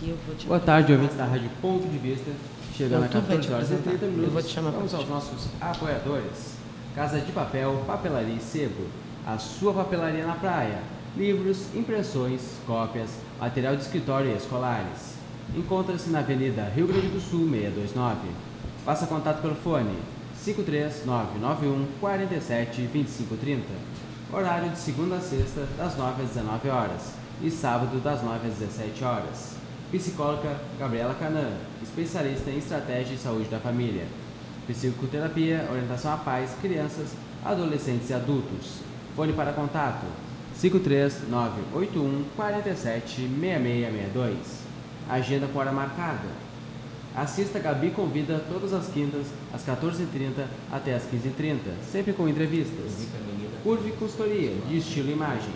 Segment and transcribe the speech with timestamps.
[0.00, 2.30] aqui, eu vou te Boa tarde, ouvintes da Rádio Ponto de Vista.
[2.74, 3.98] Chegando Não, a tu vai 14 te horas e apresentar.
[3.98, 4.24] 30 minutos.
[4.24, 6.54] Eu vou te chamar Vamos aos nossos apoiadores.
[6.94, 8.86] Casa de Papel, Papelaria e Sebo.
[9.26, 10.78] A sua papelaria na praia.
[11.16, 15.14] Livros, impressões, cópias, material de escritório e escolares.
[15.54, 18.16] Encontra-se na Avenida Rio Grande do Sul, 629.
[18.84, 19.94] Faça contato pelo fone
[20.42, 23.64] 53991 47 2530.
[24.32, 27.12] Horário de segunda a sexta, das 9 às 19 horas.
[27.42, 29.59] E sábado, das 9 às 17 horas.
[29.90, 31.50] Psicóloga Gabriela Canan,
[31.82, 34.06] especialista em estratégia e saúde da família.
[34.68, 37.08] Psicoterapia, orientação a pais, crianças,
[37.44, 38.78] adolescentes e adultos.
[39.16, 40.06] Fone para contato
[40.60, 44.36] 53981 47 6662.
[45.08, 46.28] Agenda com hora marcada.
[47.16, 51.58] Assista Gabi Convida todas as quintas, às 14h30 até às 15h30,
[51.90, 53.08] sempre com entrevistas.
[53.64, 55.52] Curve Consultoria, de estilo e imagem.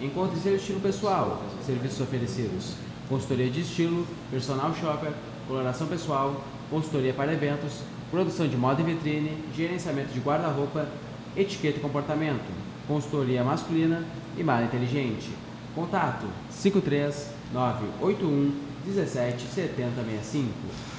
[0.00, 2.83] Encontre seu estilo pessoal, serviços oferecidos.
[3.08, 5.12] Consultoria de estilo, personal shopper,
[5.46, 7.80] coloração pessoal, consultoria para eventos,
[8.10, 10.88] produção de moda e vitrine, gerenciamento de guarda-roupa,
[11.36, 12.50] etiqueta e comportamento,
[12.88, 14.02] consultoria masculina
[14.38, 15.30] e mala inteligente.
[15.74, 18.54] Contato 53981
[18.86, 20.48] 17 7065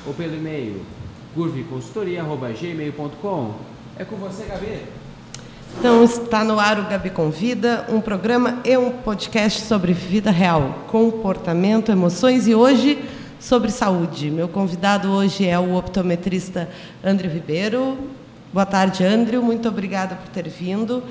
[0.07, 0.85] ou pelo e-mail
[1.33, 3.55] curveconsultoria.gmail.com.
[3.97, 4.83] É com você, Gabi?
[5.77, 10.85] Então está no ar o Gabi Convida, um programa e um podcast sobre vida real,
[10.87, 13.03] comportamento, emoções e hoje
[13.39, 14.31] sobre saúde.
[14.31, 16.69] Meu convidado hoje é o optometrista
[17.03, 17.97] André Ribeiro.
[18.51, 19.37] Boa tarde, André.
[19.37, 21.03] Muito obrigada por ter vindo.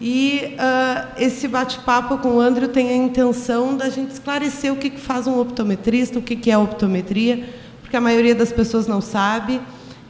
[0.00, 4.90] E ah, esse bate-papo com o André tem a intenção da gente esclarecer o que,
[4.90, 7.48] que faz um optometrista, o que, que é optometria,
[7.82, 9.60] porque a maioria das pessoas não sabe.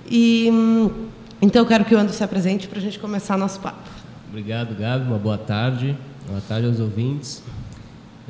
[0.08, 0.90] E hum,
[1.42, 3.89] então eu quero que o André se apresente para a gente começar nosso papo.
[4.30, 5.08] Obrigado, Gabi.
[5.08, 5.96] Uma boa tarde.
[6.28, 7.42] Boa tarde aos ouvintes.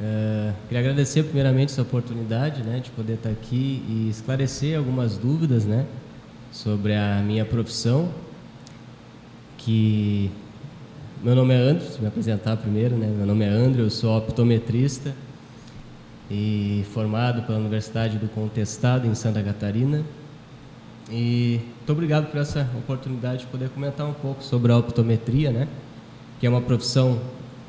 [0.01, 5.67] É, queria agradecer primeiramente essa oportunidade, né, de poder estar aqui e esclarecer algumas dúvidas,
[5.67, 5.84] né,
[6.51, 8.09] sobre a minha profissão.
[9.59, 10.31] Que
[11.23, 13.07] meu nome é André, me apresentar primeiro, né?
[13.14, 15.14] Meu nome é André, eu sou optometrista
[16.30, 20.03] e formado pela Universidade do Contestado em Santa Catarina.
[21.11, 25.69] E muito obrigado por essa oportunidade de poder comentar um pouco sobre a optometria, né?
[26.40, 27.18] Que é uma profissão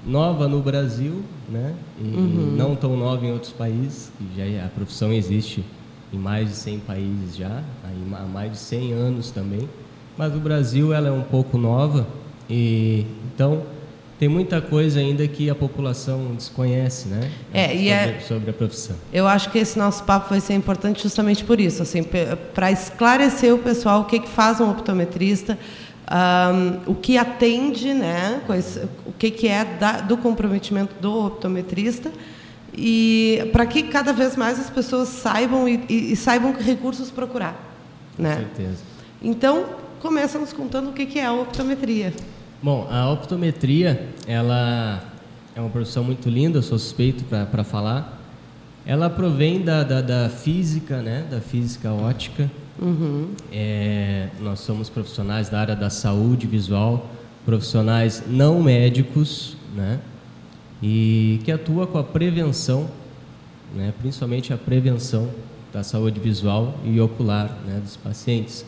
[0.05, 1.73] nova no Brasil, né?
[1.99, 5.63] E não tão nova em outros países, que já é- a profissão existe
[6.13, 7.61] em mais de 100 países já,
[8.15, 9.67] há mais de 100 anos também.
[10.17, 12.07] Mas no Brasil ela é um pouco nova
[12.49, 13.63] e então
[14.19, 17.31] tem muita coisa ainda que a população desconhece, né?
[17.53, 18.95] É, e sobre, é- sobre a profissão.
[19.11, 22.03] Eu acho que esse nosso papo vai ser importante justamente por isso, assim,
[22.53, 25.57] para esclarecer o pessoal o que, que faz um optometrista,
[26.13, 28.41] ahm, o que atende, né,
[29.05, 32.11] o que, que é da- do comprometimento do optometrista
[32.77, 37.09] e para que cada vez mais as pessoas saibam e, e- e saibam que recursos
[37.09, 37.53] procurar,
[38.17, 38.35] Com né?
[38.35, 38.79] certeza.
[39.21, 39.65] Então
[40.01, 42.13] começa nos contando o que, que é a optometria.
[42.61, 45.01] Bom, a optometria, ela
[45.55, 48.19] é uma profissão muito linda, eu sou suspeito para falar.
[48.85, 52.49] Ela provém da, da, da física, né, da física ótica.
[53.51, 57.11] É, nós somos profissionais da área da saúde visual,
[57.45, 59.99] profissionais não médicos, né,
[60.81, 62.89] e que atua com a prevenção,
[63.75, 65.29] né, principalmente a prevenção
[65.71, 68.65] da saúde visual e ocular né, dos pacientes.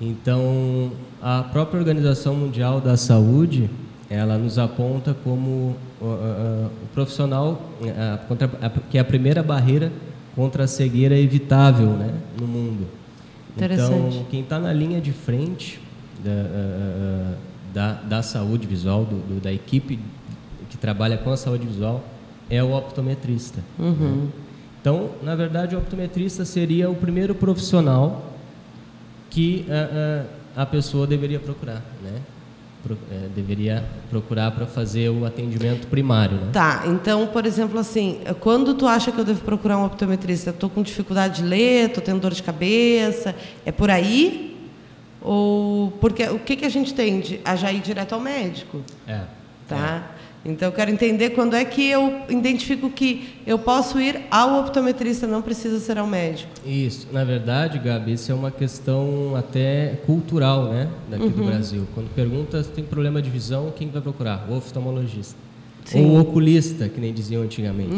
[0.00, 3.68] Então, a própria Organização Mundial da Saúde,
[4.08, 9.92] ela nos aponta como uh, uh, o profissional uh, que é a primeira barreira
[10.34, 12.86] contra a cegueira evitável né, no mundo.
[13.74, 15.78] Então, quem está na linha de frente
[16.24, 17.34] da, uh, uh,
[17.72, 19.98] da, da saúde visual, do, do- da equipe
[20.70, 22.02] que trabalha com a saúde visual,
[22.50, 23.60] é o optometrista.
[23.78, 24.28] né?
[24.80, 28.32] Então, na verdade, o optometrista seria o primeiro profissional
[29.30, 30.24] que ah,
[30.56, 32.20] ah, a pessoa deveria procurar, né?
[32.92, 36.50] Eh, deveria procurar para fazer o atendimento primário, né?
[36.52, 40.50] Tá, então, por exemplo, assim, quando tu acha que eu devo procurar um optometrista?
[40.50, 44.54] Estou com dificuldade de ler, estou tendo dor de cabeça, é por aí?
[45.22, 47.40] Ou porque o que, que a gente tende?
[47.44, 49.20] A já ir direto ao médico, É.
[49.66, 50.02] tá?
[50.44, 55.26] Então, eu quero entender quando é que eu identifico que eu posso ir ao optometrista,
[55.26, 56.50] não precisa ser ao médico.
[56.66, 61.86] Isso, na verdade, Gabi, isso é uma questão até cultural, né, daqui do Brasil.
[61.94, 64.46] Quando pergunta se tem problema de visão, quem vai procurar?
[64.50, 65.36] O oftalmologista.
[65.86, 66.04] Sim.
[66.04, 67.94] Ou o oculista, que nem diziam antigamente.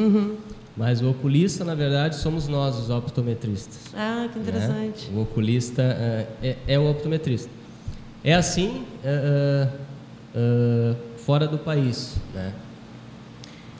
[0.76, 3.78] Mas o oculista, na verdade, somos nós, os optometristas.
[3.94, 4.44] Ah, que né?
[4.46, 5.10] interessante.
[5.12, 7.48] O oculista eh, é, é o optometrista.
[8.22, 9.68] É assim eh,
[10.34, 10.94] eh,
[11.26, 12.16] fora do país.
[12.32, 12.52] Né?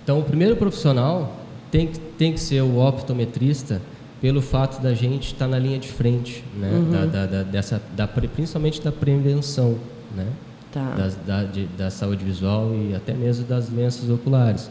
[0.02, 1.36] Então, o primeiro profissional
[1.70, 3.80] tem que, tem que ser o optometrista
[4.20, 6.70] pelo fato da gente estar tá na linha de frente, né?
[6.72, 6.90] Uhum.
[6.90, 9.78] Da, da, da, dessa, da, principalmente da prevenção,
[10.14, 10.26] né?
[10.72, 10.94] Tá.
[11.24, 14.70] da, de, da saúde visual e até mesmo das doenças oculares.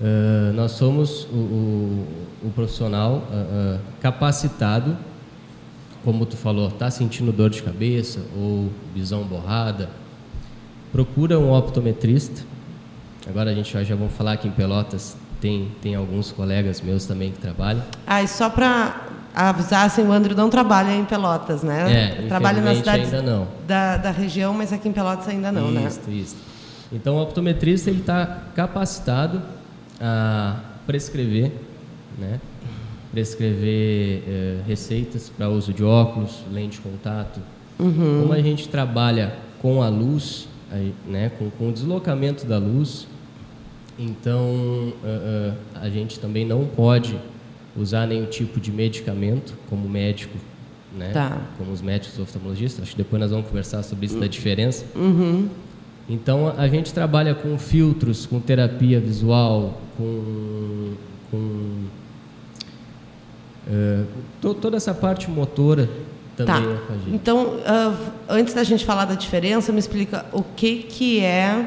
[0.00, 2.06] Uh, nós somos o, o,
[2.44, 4.96] o profissional uh, uh, capacitado,
[6.04, 9.88] como tu falou, está sentindo dor de cabeça ou visão borrada,
[10.92, 12.42] procura um optometrista.
[13.26, 17.32] Agora a gente já, vamos falar que em Pelotas tem, tem alguns colegas meus também
[17.32, 17.82] que trabalham.
[18.06, 22.20] Ah, e só para avisar, assim, o André não trabalha em Pelotas, né?
[22.24, 23.06] É, trabalha na cidade
[23.66, 25.88] Da, da região, mas aqui em Pelotas ainda não, isso, né?
[25.88, 26.36] Isso, isso.
[26.92, 29.40] Então, o optometrista ele está capacitado
[30.00, 30.56] a
[30.86, 31.52] prescrever,
[32.18, 32.38] né?
[33.10, 37.40] Prescrever eh, receitas para uso de óculos, lente de contato.
[37.78, 38.22] Uhum.
[38.22, 40.48] Como a gente trabalha com a luz,
[41.06, 41.30] né?
[41.38, 43.06] Com, com o deslocamento da luz,
[43.98, 47.18] então uh, uh, a gente também não pode
[47.76, 50.36] usar nenhum tipo de medicamento como médico,
[50.96, 51.10] né?
[51.12, 51.40] Tá.
[51.58, 52.82] Como os médicos oftalmologistas.
[52.82, 54.84] Acho que depois nós vamos conversar sobre isso da diferença.
[54.94, 55.48] Uhum.
[56.08, 60.94] Então a gente trabalha com filtros, com terapia visual, com,
[61.30, 61.36] com
[63.68, 64.06] uh,
[64.40, 65.88] to, toda essa parte motora
[66.44, 66.80] também tá.
[66.86, 67.14] com a gente.
[67.14, 71.66] Então, uh, antes da gente falar da diferença, me explica o que que é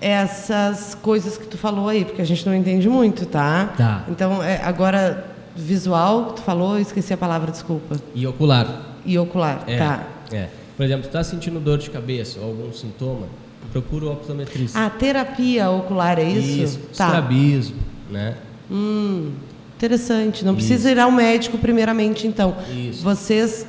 [0.00, 3.74] essas coisas que tu falou aí, porque a gente não entende muito, tá?
[3.76, 4.04] Tá.
[4.08, 7.96] Então, é, agora, visual, que tu falou, esqueci a palavra, desculpa.
[8.14, 8.96] E ocular.
[9.04, 10.06] E ocular, é, tá.
[10.32, 10.48] É.
[10.76, 13.26] Por exemplo, tu está sentindo dor de cabeça ou algum sintoma,
[13.72, 14.78] procura o optometrista.
[14.78, 16.62] Ah, terapia ocular, é isso?
[16.62, 17.06] Isso, tá.
[17.06, 17.76] estrabismo,
[18.10, 18.36] né?
[18.70, 19.32] Hum,
[19.76, 20.44] interessante.
[20.44, 20.66] Não isso.
[20.66, 22.56] precisa ir ao médico primeiramente, então.
[22.74, 23.02] Isso.
[23.02, 23.66] Vocês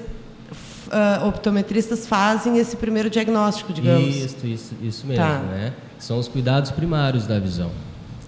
[0.92, 4.16] uh, optometristas fazem esse primeiro diagnóstico, digamos.
[4.16, 5.40] Isso, isso, isso mesmo, tá.
[5.40, 5.74] né?
[5.98, 7.72] São os cuidados primários da visão.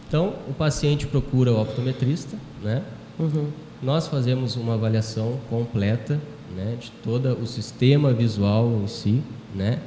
[0.07, 2.83] Então, o paciente procura o optometrista, né?
[3.19, 3.47] Uhum.
[3.81, 6.19] Nós fazemos uma avaliação completa,
[6.55, 9.21] né, de todo o sistema visual em si,
[9.53, 9.79] né,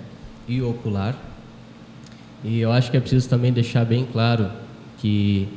[0.47, 1.17] e ocular.
[2.45, 4.51] E eu acho que é preciso também deixar bem claro
[4.99, 5.49] que,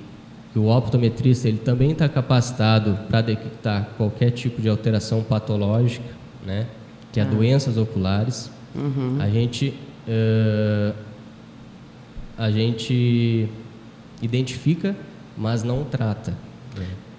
[0.54, 6.06] que o optometrista ele também está capacitado para detectar qualquer tipo de alteração patológica,
[6.46, 6.66] né,
[7.12, 7.26] que é ah.
[7.26, 8.52] doenças oculares.
[8.76, 9.18] Uhum.
[9.20, 9.74] A gente
[10.08, 10.94] uh,
[12.38, 13.50] a gente
[14.22, 14.96] identifica,
[15.38, 16.34] mas não trata.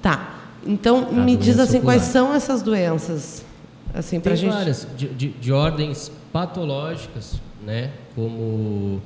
[0.00, 0.36] Tá.
[0.66, 1.96] Então a me diz assim ocular.
[1.96, 3.44] quais são essas doenças,
[3.92, 4.52] assim para gente.
[4.52, 7.90] várias de, de, de, ordens patológicas, né?
[8.14, 9.00] Como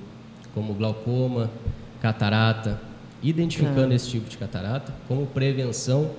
[0.54, 1.50] como glaucoma,
[2.00, 2.80] catarata.
[3.22, 3.96] Identificando ah.
[3.96, 6.10] esse tipo de catarata, como prevenção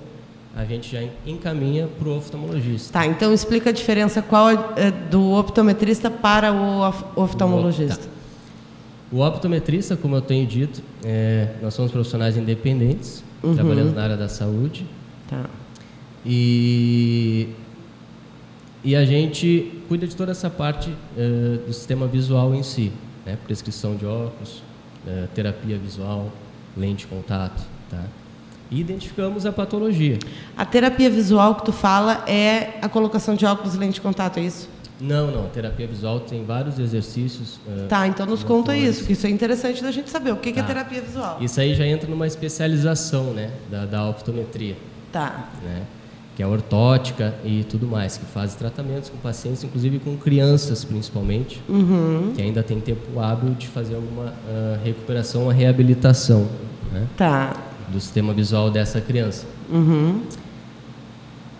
[0.56, 2.94] a gente já encaminha para o oftalmologista.
[2.94, 6.80] Tá, então explica a diferença qual é do optometrista para o
[7.14, 8.04] oftalmologista.
[8.04, 8.10] Tá.
[9.12, 13.54] O optometrista, como eu tenho dito, é, nós somos profissionais independentes, uhum.
[13.54, 14.86] trabalhando na área da saúde.
[15.28, 15.44] Tá.
[16.24, 17.50] E,
[18.82, 22.90] e a gente cuida de toda essa parte é, do sistema visual em si,
[23.26, 23.36] né?
[23.46, 24.62] prescrição de óculos,
[25.06, 26.32] é, terapia visual,
[26.74, 28.02] lente de contato, tá?
[28.70, 30.18] E identificamos a patologia.
[30.56, 34.38] A terapia visual que tu fala é a colocação de óculos e lente de contato,
[34.38, 34.68] é isso?
[35.00, 35.48] Não, não.
[35.48, 37.56] Terapia visual tem vários exercícios.
[37.66, 40.32] Uh, tá, então nos conta isso, que isso é interessante da gente saber.
[40.32, 40.54] O que, tá.
[40.54, 40.68] que é tá.
[40.68, 41.38] terapia visual?
[41.40, 44.76] Isso aí já entra numa especialização, né, da, da optometria.
[45.12, 45.48] Tá.
[45.62, 45.82] Né,
[46.34, 51.62] que é ortótica e tudo mais, que faz tratamentos com pacientes, inclusive com crianças principalmente,
[51.66, 52.32] uhum.
[52.36, 56.46] que ainda tem tempo hábil de fazer alguma uh, recuperação, uma reabilitação.
[56.92, 57.06] Né?
[57.16, 57.54] Tá
[57.96, 59.46] do sistema visual dessa criança.
[59.72, 60.20] Uhum.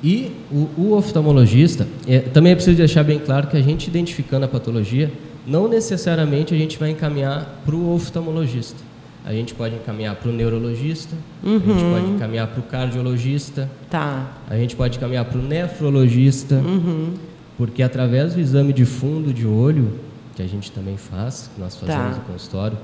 [0.04, 4.44] E o, o oftalmologista, é, também é preciso deixar bem claro que a gente identificando
[4.44, 5.10] a patologia,
[5.46, 8.84] não necessariamente a gente vai encaminhar para o oftalmologista.
[9.24, 11.56] A gente pode encaminhar para o neurologista, uhum.
[11.56, 11.92] a gente uhum.
[11.94, 14.30] pode encaminhar para o cardiologista, tá.
[14.48, 17.14] a gente pode encaminhar para o nefrologista, uhum.
[17.56, 19.98] porque através do exame de fundo de olho,
[20.36, 22.18] que a gente também faz, que nós fazemos tá.
[22.18, 22.78] no consultório,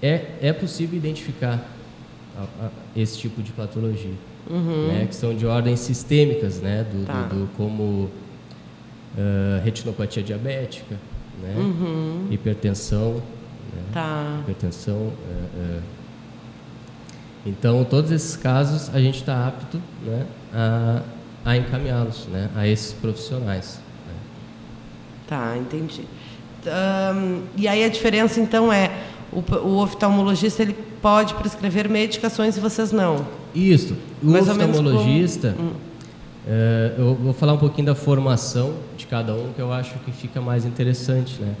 [0.00, 1.66] é, é possível identificar
[2.36, 4.14] a, a, esse tipo de patologia,
[4.48, 4.88] uhum.
[4.88, 7.22] né, que são de ordens sistêmicas, né, do, tá.
[7.24, 7.82] do, do como
[9.16, 10.98] uh, retinopatia diabética,
[11.42, 12.28] né, uhum.
[12.30, 14.38] hipertensão, né, tá.
[14.42, 14.96] hipertensão.
[14.96, 15.82] Uh, uh,
[17.44, 21.02] então, todos esses casos a gente está apto né, a,
[21.44, 23.80] a encaminhá-los né, a esses profissionais.
[24.06, 24.14] Né.
[25.26, 26.04] Tá, entendi.
[26.64, 28.92] Um, e aí a diferença então é
[29.32, 33.26] o, o oftalmologista ele pode prescrever medicações e vocês não.
[33.54, 33.96] Isso.
[34.22, 35.72] O Mais oftalmologista, como...
[36.46, 40.12] é, eu vou falar um pouquinho da formação de cada um, que eu acho que
[40.12, 41.54] fica mais interessante, né?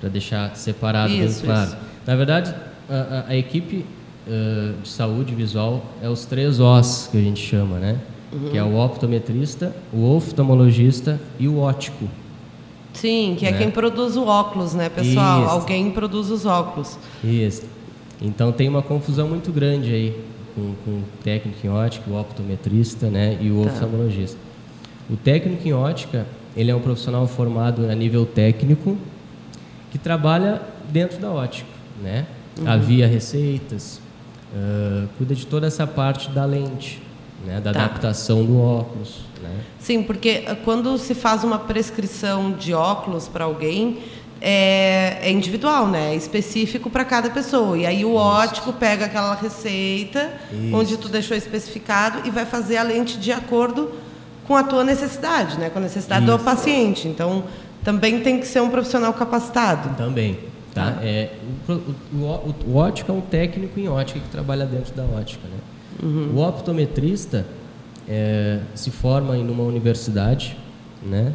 [0.00, 1.68] Para deixar separado isso, bem claro.
[1.68, 1.76] Isso.
[2.06, 2.54] Na verdade,
[2.88, 3.84] a, a, equipe
[4.26, 7.98] uh, de saúde visual é os três Os que a gente chama, né?
[8.32, 8.50] Uhum.
[8.50, 12.08] Que é o optometrista, o oftalmologista e o ótico.
[12.94, 13.58] Sim, que é né?
[13.58, 15.42] quem produz o óculos, né, pessoal?
[15.42, 15.50] Isso.
[15.50, 16.98] Alguém produz os óculos.
[17.22, 17.62] Isso.
[18.20, 20.24] Então tem uma confusão muito grande aí
[20.54, 23.70] com, com o técnico em ótica, o optometrista, né, e o tá.
[23.70, 24.38] oftalmologista.
[25.08, 28.96] O técnico em ótica, ele é um profissional formado a nível técnico
[29.90, 31.70] que trabalha dentro da ótica,
[32.02, 32.26] né?
[32.58, 32.68] Uhum.
[32.68, 34.00] Avia receitas,
[34.54, 37.02] uh, cuida de toda essa parte da lente,
[37.44, 37.84] né, da tá.
[37.84, 39.20] adaptação do óculos.
[39.42, 39.60] Né?
[39.78, 43.98] Sim, porque quando se faz uma prescrição de óculos para alguém,
[44.40, 46.12] é, é, individual, né?
[46.12, 47.76] É específico para cada pessoa.
[47.76, 50.74] E aí o ótico pega aquela receita Isso.
[50.74, 53.90] onde tu deixou especificado e vai fazer a lente de acordo
[54.46, 55.68] com a tua necessidade, né?
[55.68, 56.36] Com a necessidade Isso.
[56.36, 57.06] do paciente.
[57.06, 57.44] Então
[57.84, 59.96] também tem que ser um profissional capacitado.
[59.96, 60.38] Também.
[60.74, 60.96] Tá?
[60.98, 61.04] Ah.
[61.04, 61.30] É,
[61.68, 65.42] o, o, o, o, ótico é um técnico em ótica que trabalha dentro da ótica.
[65.48, 65.58] Né?
[66.02, 66.36] Uhum.
[66.36, 67.44] O optometrista
[68.08, 70.56] é, se forma em uma universidade
[71.02, 71.32] né,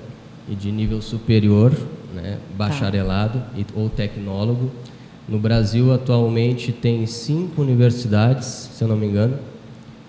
[0.49, 1.73] e de nível superior,
[2.15, 3.45] né, bacharelado tá.
[3.57, 4.71] e, ou tecnólogo.
[5.27, 9.37] No Brasil, atualmente, tem cinco universidades, se eu não me engano.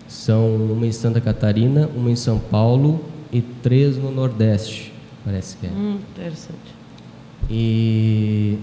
[0.07, 4.93] São uma em Santa Catarina, uma em São Paulo e três no Nordeste,
[5.25, 5.71] parece que é.
[5.71, 6.77] Hum, interessante.
[7.51, 8.59] E,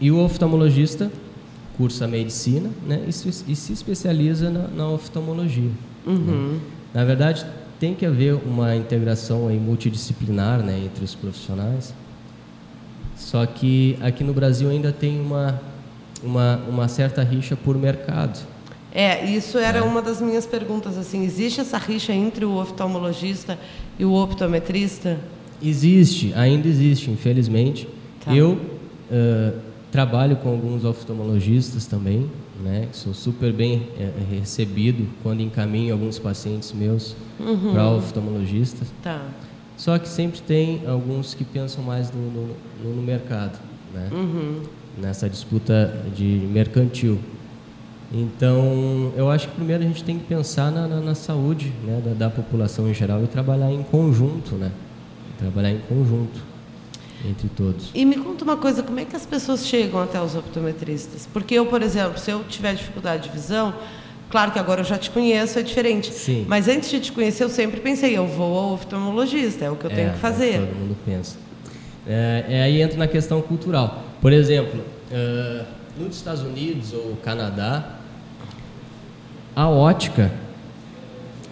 [0.00, 1.10] e o oftalmologista
[1.76, 5.70] cursa medicina né, e, se, e se especializa na, na oftalmologia.
[6.06, 6.52] Uhum.
[6.52, 6.60] Né?
[6.92, 7.44] Na verdade,
[7.80, 11.94] tem que haver uma integração aí multidisciplinar né, entre os profissionais.
[13.16, 15.60] Só que aqui no Brasil ainda tem uma,
[16.22, 18.38] uma, uma certa rixa por mercado.
[18.92, 19.82] É, isso era é.
[19.82, 20.96] uma das minhas perguntas.
[20.96, 23.58] Assim, existe essa rixa entre o oftalmologista
[23.98, 25.18] e o optometrista?
[25.60, 27.88] Existe, ainda existe, infelizmente.
[28.24, 28.34] Tá.
[28.34, 28.52] Eu
[29.10, 29.58] uh,
[29.90, 32.30] trabalho com alguns oftalmologistas também,
[32.62, 32.88] né?
[32.92, 37.72] Sou super bem é, recebido quando encaminho alguns pacientes meus uhum.
[37.72, 38.88] para oftalmologistas.
[39.02, 39.22] Tá.
[39.76, 43.58] Só que sempre tem alguns que pensam mais no, no, no mercado,
[43.92, 44.08] né?
[44.12, 44.62] Uhum.
[44.96, 47.18] Nessa disputa de mercantil.
[48.12, 52.00] Então, eu acho que primeiro a gente tem que pensar na, na, na saúde né,
[52.04, 54.70] da, da população em geral e trabalhar em conjunto, né?
[55.38, 56.40] Trabalhar em conjunto
[57.28, 57.90] entre todos.
[57.92, 61.28] E me conta uma coisa, como é que as pessoas chegam até os optometristas?
[61.32, 63.74] Porque eu, por exemplo, se eu tiver dificuldade de visão,
[64.34, 66.12] claro que agora eu já te conheço, é diferente.
[66.12, 66.44] Sim.
[66.48, 69.84] Mas antes de te conhecer, eu sempre pensei, eu vou ao oftalmologista, é o que
[69.84, 70.54] eu é, tenho que fazer.
[70.54, 71.36] É, todo mundo pensa.
[72.04, 74.02] É, é, aí entra na questão cultural.
[74.20, 75.64] Por exemplo, uh,
[75.96, 78.00] nos Estados Unidos ou Canadá,
[79.54, 80.32] a ótica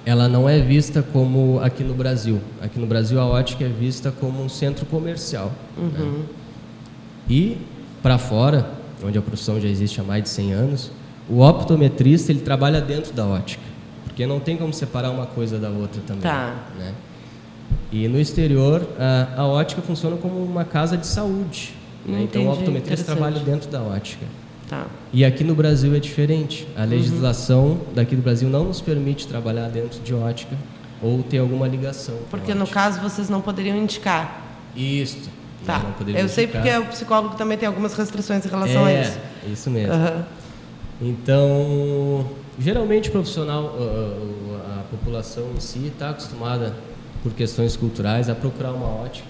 [0.04, 2.40] ela não é vista como aqui no Brasil.
[2.60, 5.52] Aqui no Brasil a ótica é vista como um centro comercial.
[5.76, 5.84] Né?
[6.00, 6.18] Uhum.
[6.18, 6.24] Né?
[7.30, 7.58] E
[8.02, 8.68] para fora,
[9.04, 10.90] onde a profissão já existe há mais de 100 anos,
[11.28, 13.62] o optometrista ele trabalha dentro da ótica,
[14.04, 16.22] porque não tem como separar uma coisa da outra também.
[16.22, 16.54] Tá.
[16.78, 16.92] Né?
[17.90, 21.74] E no exterior a, a, ótica funciona como uma casa de saúde.
[22.04, 22.22] Né?
[22.22, 24.24] Então o optometrista trabalha dentro da ótica.
[24.68, 24.86] Tá.
[25.12, 26.66] E aqui no Brasil é diferente.
[26.76, 27.78] A legislação uhum.
[27.94, 30.56] daqui do Brasil não nos permite trabalhar dentro de ótica
[31.02, 32.16] ou ter alguma ligação.
[32.30, 34.42] Porque no caso vocês não poderiam indicar.
[34.74, 35.28] Isso.
[35.66, 35.82] Tá.
[36.16, 39.18] Eu sei porque o psicólogo também tem algumas restrições em relação é, a isso.
[39.52, 39.92] Isso mesmo.
[39.92, 40.22] Uhum.
[41.02, 42.24] Então,
[42.58, 46.74] geralmente o profissional, a, a população em si está acostumada
[47.22, 49.26] por questões culturais a procurar uma ótica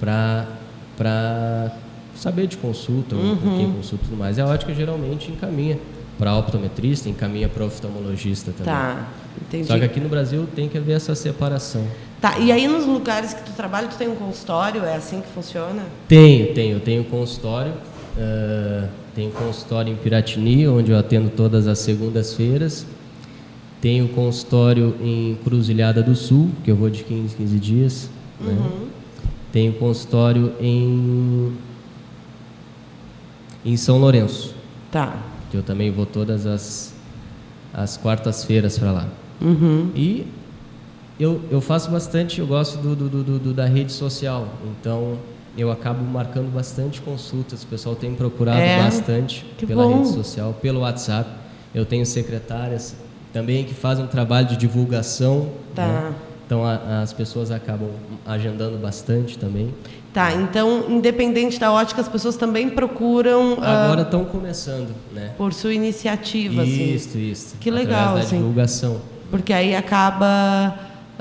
[0.00, 1.72] para
[2.16, 3.36] saber de consulta, uhum.
[3.36, 4.38] com quem consulta e tudo mais.
[4.38, 5.78] A ótica geralmente encaminha
[6.18, 8.72] para optometrista, encaminha para oftalmologista também.
[8.72, 9.08] Tá,
[9.40, 9.66] entendi.
[9.66, 11.84] Só que aqui no Brasil tem que haver essa separação.
[12.20, 14.84] Tá, e aí nos lugares que tu trabalha, tu tem um consultório?
[14.84, 15.84] É assim que funciona?
[16.06, 16.80] Tenho, tenho.
[16.80, 17.72] Tenho consultório.
[18.16, 22.86] Uh, tenho consultório em Piratini, onde eu atendo todas as segundas-feiras.
[23.80, 28.10] Tenho consultório em Cruzilhada do Sul, que eu vou de 15 15 dias.
[28.40, 28.52] Né?
[28.52, 28.58] Uhum.
[28.58, 28.88] Né?
[29.52, 31.52] Tenho consultório em
[33.64, 34.54] em São Lourenço.
[34.90, 35.16] Tá.
[35.50, 36.94] Que eu também vou todas as,
[37.72, 39.08] as quartas-feiras para lá.
[39.40, 39.90] Uhum.
[39.94, 40.26] E
[41.18, 44.48] eu, eu faço bastante, eu gosto do, do, do, do, da rede social.
[44.80, 45.18] Então
[45.56, 47.62] eu acabo marcando bastante consultas.
[47.62, 49.98] O pessoal tem procurado é, bastante pela bom.
[49.98, 51.28] rede social, pelo WhatsApp.
[51.74, 52.96] Eu tenho secretárias
[53.32, 55.48] também que fazem um trabalho de divulgação.
[55.74, 55.86] Tá.
[55.86, 56.14] Né?
[56.46, 57.90] Então a, as pessoas acabam
[58.26, 59.72] agendando bastante também.
[60.12, 63.56] Tá, então, independente da ótica, as pessoas também procuram.
[63.62, 65.32] Ah, Agora estão uh, começando, né?
[65.38, 66.94] Por sua iniciativa, isso, assim.
[66.94, 67.56] Isso, isso.
[67.58, 68.36] Que legal, da assim.
[68.36, 69.00] divulgação.
[69.30, 70.78] Porque aí acaba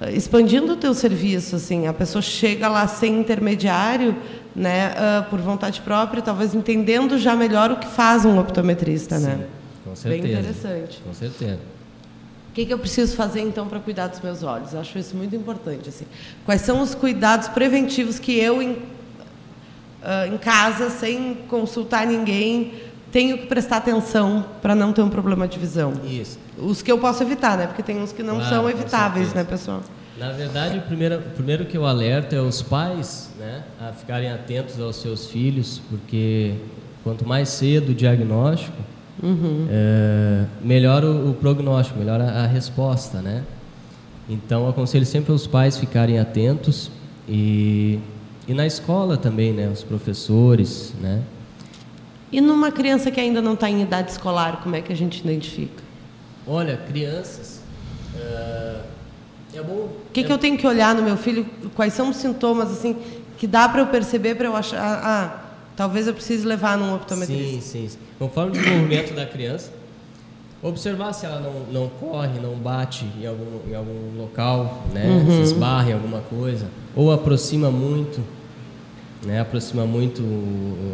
[0.10, 1.88] expandindo o teu serviço, assim.
[1.88, 4.16] A pessoa chega lá sem intermediário,
[4.56, 4.94] né?
[4.94, 9.48] Uh, por vontade própria, talvez entendendo já melhor o que faz um optometrista, Sim, né?
[9.84, 10.24] com Com certeza.
[10.24, 11.02] Bem interessante.
[11.06, 11.60] Com certeza.
[12.50, 14.76] O que, que eu preciso fazer então para cuidar dos meus olhos?
[14.76, 15.88] Acho isso muito importante.
[15.88, 16.06] Assim.
[16.46, 22.74] Quais são os cuidados preventivos que eu, em, uh, em casa, sem consultar ninguém,
[23.12, 25.94] tenho que prestar atenção para não ter um problema de visão?
[26.06, 26.40] Isso.
[26.58, 27.68] Os que eu posso evitar, né?
[27.68, 29.82] Porque tem uns que não Claro, são com evitáveis, né, pessoal?
[30.18, 34.32] Na verdade, o primeiro, o primeiro que eu alerto é os pais né, a ficarem
[34.32, 36.54] atentos aos seus filhos, porque
[37.04, 38.78] quanto mais cedo o diagnóstico,
[39.70, 43.22] é, melhor o, o prognóstico, melhor a, a resposta.
[43.22, 43.44] Né?
[44.30, 46.92] Então, eu aconselho sempre os pais ficarem atentos
[47.28, 48.00] e,
[48.48, 50.94] e na escola também, né, os professores.
[51.02, 51.22] Né?
[52.32, 55.20] E numa criança que ainda não está em idade escolar, como é que a gente
[55.20, 55.84] identifica?
[56.48, 57.60] Olha, crianças,
[58.16, 58.82] é,
[59.56, 59.74] é bom...
[59.74, 61.46] O que, que eu tenho que olhar no meu filho?
[61.76, 62.96] Quais são os sintomas assim
[63.38, 64.80] que dá para eu perceber para eu achar?
[64.80, 65.42] Ah,
[65.76, 67.44] talvez eu precise levar num optometrista.
[67.44, 67.98] Sim, sim, sim.
[68.18, 69.72] Conforme o desenvolvimento da criança,
[70.64, 75.26] observar se ela não, não corre, não bate em algum, em algum local, né?
[75.28, 78.22] se esbarra em alguma coisa, ou aproxima muito,
[79.24, 79.40] né?
[79.40, 80.22] aproxima muito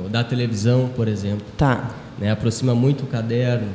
[0.10, 1.92] da televisão, por exemplo, Tá.
[2.20, 2.32] né?
[2.32, 3.68] aproxima muito o caderno,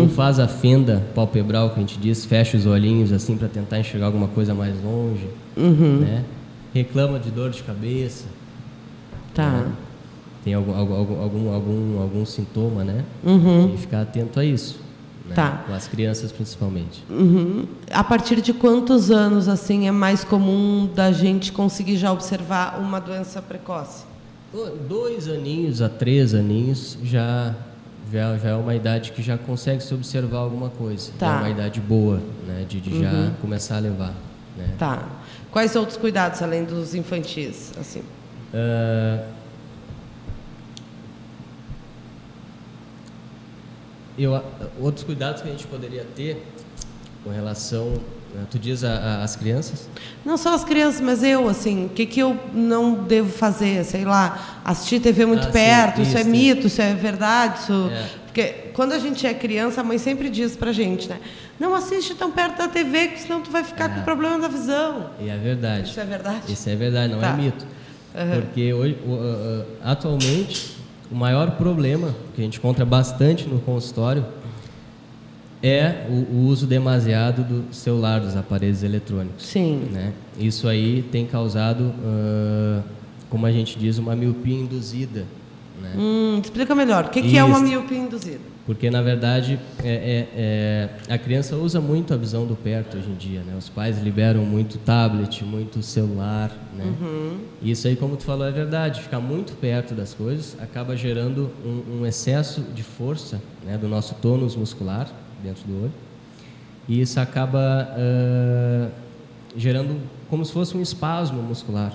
[0.00, 3.78] ou faz a fenda palpebral que a gente diz, fecha os olhinhos assim para tentar
[3.80, 5.26] enxergar alguma coisa mais longe,
[6.00, 6.24] né?
[6.74, 8.24] reclama de dor de cabeça,
[9.34, 9.66] Tá.
[10.44, 13.04] tem algum, algum, algum, algum, sintoma, né?
[13.74, 14.78] E ficar atento a isso.
[15.28, 15.34] Né?
[15.34, 15.64] Tá.
[15.66, 17.02] Com as crianças, principalmente.
[17.10, 17.66] Uhum.
[17.90, 23.00] A partir de quantos anos assim é mais comum da gente conseguir já observar uma
[23.00, 24.04] doença precoce?
[24.52, 27.54] Do- Dois aninhos a três aninhos já,
[28.12, 31.10] já, já é uma idade que já consegue se observar alguma coisa.
[31.18, 31.26] Tá.
[31.26, 32.64] É uma idade boa, né?
[32.68, 34.14] De, de já começar a levar.
[34.56, 34.68] Né?
[34.78, 35.02] Tá.
[35.50, 37.72] Quais outros cuidados além dos infantis?
[37.80, 38.02] Assim.
[38.54, 39.24] Ah,
[44.18, 44.40] eu,
[44.80, 46.44] outros cuidados que a gente poderia ter
[47.24, 47.92] com relação,
[48.34, 49.88] né, tu diz às crianças?
[50.24, 53.84] Não só as crianças, mas eu, assim, o que, que eu não devo fazer?
[53.84, 57.60] Sei lá, assistir TV muito Ah, sim, perto, isso, é isso, mito, isso é verdade,
[57.60, 57.90] isso...
[57.92, 58.26] É.
[58.26, 61.18] Porque quando a gente é criança, a mãe sempre diz pra gente, né?
[61.58, 65.08] Não assiste tão perto da TV, que senão tu vai ficar com problema da visão.
[65.18, 65.88] E é verdade.
[65.88, 66.52] Isso é verdade?
[66.52, 67.30] Isso é verdade, não Tá.
[67.30, 67.66] é mito.
[68.42, 68.98] Porque hoje,
[69.82, 70.75] atualmente,
[71.10, 74.24] o maior problema que a gente encontra bastante no consultório
[75.62, 79.46] é o, o uso demasiado do celular, dos aparelhos eletrônicos.
[79.46, 79.88] Sim.
[79.90, 80.12] Né?
[80.38, 82.82] Isso aí tem causado, ah,
[83.30, 85.24] como a gente diz, uma miopia induzida.
[85.80, 85.92] Né?
[85.96, 87.06] Hum, explica melhor.
[87.06, 88.55] O que, que é uma miopia induzida?
[88.66, 90.28] Porque, na verdade, é, é-
[91.08, 93.40] é- a criança usa muito a visão do perto hoje em dia.
[93.42, 93.54] Né?
[93.56, 96.50] Os pais liberam muito tablet, muito celular.
[96.76, 96.84] Né?
[96.84, 97.38] Uhum.
[97.62, 99.02] E isso aí, como tu falou, é verdade.
[99.02, 104.16] Ficar muito perto das coisas acaba gerando um, um excesso de força né, do nosso
[104.16, 105.08] tônus muscular
[105.44, 105.92] dentro do olho.
[106.88, 108.88] E isso acaba ah,
[109.56, 109.96] gerando
[110.28, 111.92] como se fosse um espasmo muscular.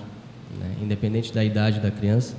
[0.58, 0.76] Né?
[0.82, 2.34] Independente da idade da criança,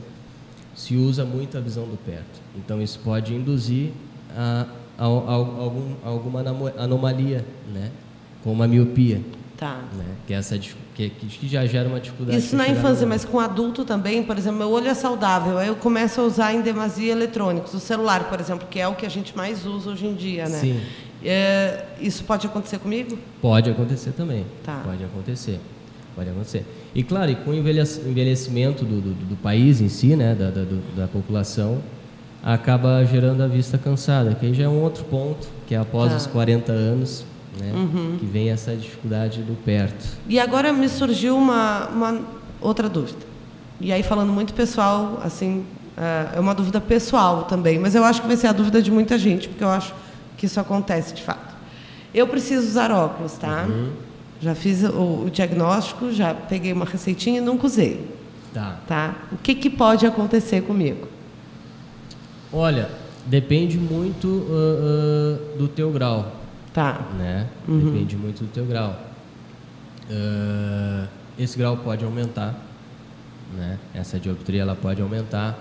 [0.76, 2.41] se usa muito a visão do perto.
[2.56, 3.91] Então, isso pode induzir
[4.36, 4.65] a,
[4.98, 6.43] a- a- algum, alguma
[6.78, 7.89] anomalia, né?
[8.43, 9.22] como a miopia,
[9.58, 9.80] Tá.
[9.96, 10.04] né?
[10.28, 12.38] que, é essa, que, que já gera uma dificuldade.
[12.38, 15.76] Isso na infância, mas com adulto também, por exemplo, meu olho é saudável, aí eu
[15.76, 19.10] começo a usar em demasia eletrônicos, o celular, por exemplo, que é o que a
[19.10, 20.58] gente mais usa hoje em dia, né?
[20.60, 20.82] Sim.
[21.24, 23.17] É, isso pode acontecer comigo?
[23.41, 24.46] Pode acontecer também.
[24.63, 24.82] Tá.
[24.84, 25.58] Pode acontecer.
[26.15, 26.65] Pode acontecer.
[26.93, 30.50] E claro, e com o envelhec- envelhecimento do, do, do país em si, né, da,
[30.52, 31.82] da, do- da população,
[32.43, 36.12] acaba gerando a vista cansada, que aí já é um outro ponto, que é após
[36.12, 36.17] Tá.
[36.17, 37.23] os 40 anos,
[37.58, 37.71] né,
[38.19, 40.06] que vem essa dificuldade do perto.
[40.27, 42.19] E agora me surgiu uma, uma
[42.60, 43.19] outra dúvida.
[43.79, 45.63] E aí falando muito pessoal, assim,
[46.36, 49.17] é uma dúvida pessoal também, mas eu acho que vai ser a dúvida de muita
[49.17, 49.93] gente, porque eu acho
[50.38, 51.53] que isso acontece de fato.
[52.13, 53.67] Eu preciso usar óculos, tá?
[54.41, 58.06] Já fiz o, o diagnóstico, já peguei uma receitinha e nunca usei,
[58.53, 58.77] Tá.
[58.88, 59.15] tá?
[59.32, 61.08] O que, que pode acontecer comigo?
[62.54, 62.89] Olha,
[63.26, 66.32] depende muito ah, ah, do teu grau,
[66.74, 67.08] Tá.
[67.18, 67.48] né?
[67.68, 69.00] Depende muito do teu grau.
[70.10, 72.54] Ah, esse grau pode aumentar,
[73.56, 73.80] né?
[73.94, 75.58] Essa dioptria ela pode aumentar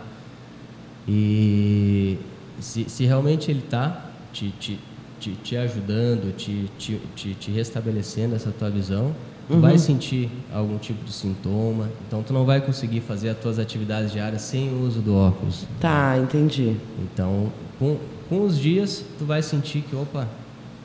[1.09, 2.19] e
[2.61, 4.79] se, se realmente ele está te, te,
[5.19, 9.15] te, te ajudando, te, te, te, te restabelecendo essa tua visão,
[9.53, 13.59] tu vai sentir algum tipo de sintoma, então tu não vai conseguir fazer as tuas
[13.59, 15.67] atividades diárias sem o uso do óculos.
[15.81, 16.77] Tá, entendi.
[17.01, 20.27] Então, com, com os dias, tu vai sentir que, opa,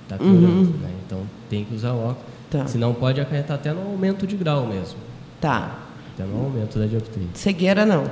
[0.07, 0.91] tá piorando, né?
[1.05, 2.37] Então, tem que usar óculos.
[2.49, 2.67] Tá.
[2.67, 4.97] Senão pode acarretar até no aumento de grau mesmo.
[5.41, 5.79] Tá.
[6.13, 7.27] Até no aumento da dioptria.
[7.33, 8.05] Cegueira não.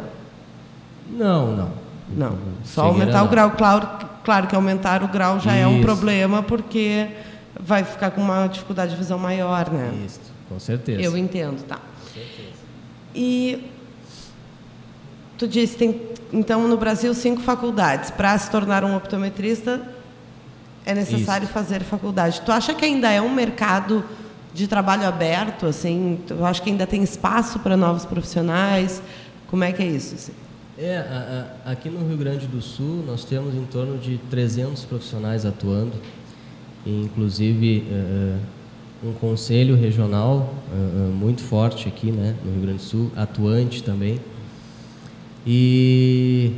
[1.10, 1.86] Não, não.
[2.08, 3.52] Não, só aumentar o grau.
[3.52, 3.88] Claro,
[4.24, 5.63] claro que aumentar o grau já Isso.
[5.63, 7.08] é um problema, porque
[7.60, 9.91] vai ficar com uma dificuldade de visão maior, né?
[10.06, 11.02] Isso, com certeza.
[11.02, 11.78] Eu entendo, tá.
[11.78, 12.56] Com certeza.
[13.14, 13.72] E
[15.38, 18.12] tu disse, tem, então, no Brasil, cinco faculdades.
[18.12, 19.82] Para se tornar um optometrista,
[20.86, 21.54] é necessário Isso.
[21.54, 22.42] fazer faculdade.
[22.42, 24.04] Tu acha que ainda é um mercado
[24.54, 26.20] de trabalho aberto, assim?
[26.28, 29.02] Tu acha que ainda tem espaço para novos profissionais?
[29.48, 30.16] Como é que é isso?
[30.16, 30.32] Assim?
[30.78, 34.84] É, a, a, aqui no Rio Grande do Sul nós temos em torno de 300
[34.86, 35.94] profissionais atuando,
[36.86, 38.40] inclusive uh,
[39.06, 44.20] um conselho regional uh, muito forte aqui, né, no Rio Grande do Sul, atuante também.
[45.46, 46.54] E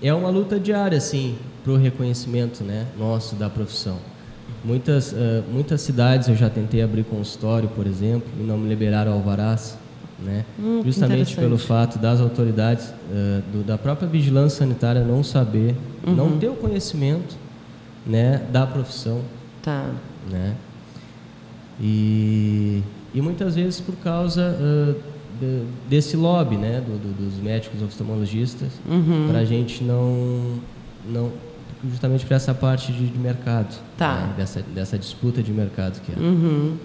[0.00, 3.98] é uma luta diária, assim, para o reconhecimento, né, nosso da profissão.
[4.64, 9.12] Muitas, uh, muitas cidades eu já tentei abrir consultório, por exemplo, e não me liberaram
[9.12, 9.76] alvarás
[10.22, 10.44] né?
[10.58, 15.74] Hum, Justamente pelo fato das autoridades, uh, do, da própria vigilância sanitária não saber,
[16.06, 16.14] uhum.
[16.14, 17.36] não ter o conhecimento
[18.06, 19.20] né, da profissão.
[19.62, 19.90] Tá.
[20.30, 20.54] Né?
[21.80, 22.82] E,
[23.14, 25.00] e muitas vezes por causa uh,
[25.40, 29.28] de, desse lobby né, do, do, dos médicos oftalmologistas, uhum.
[29.30, 30.58] para a gente não,
[31.06, 31.32] não.
[31.84, 34.14] Justamente para essa parte de, de mercado, tá.
[34.14, 36.16] né, dessa, dessa disputa de mercado que é.
[36.16, 36.76] Uhum.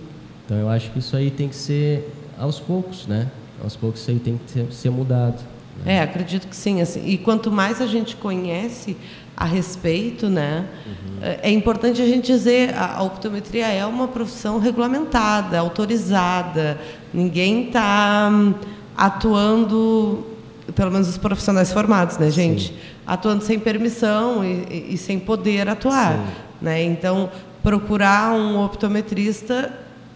[0.43, 3.27] Então eu acho que isso aí tem que ser aos poucos, né?
[3.61, 5.43] Aos poucos isso aí tem que ser, ser mudado.
[5.85, 5.95] Né?
[5.95, 6.81] É, acredito que sim.
[6.81, 8.97] Assim, e quanto mais a gente conhece
[9.37, 10.65] a respeito, né?
[10.83, 11.17] Uhum.
[11.21, 16.79] É importante a gente dizer a, a optometria é uma profissão regulamentada, autorizada.
[17.13, 18.55] Ninguém está hum,
[18.97, 20.25] atuando,
[20.73, 22.69] pelo menos os profissionais formados, né, gente?
[22.69, 22.77] Sim.
[23.05, 26.23] Atuando sem permissão e, e, e sem poder atuar, sim.
[26.59, 26.81] né?
[26.81, 27.29] Então
[27.61, 29.71] procurar um optometrista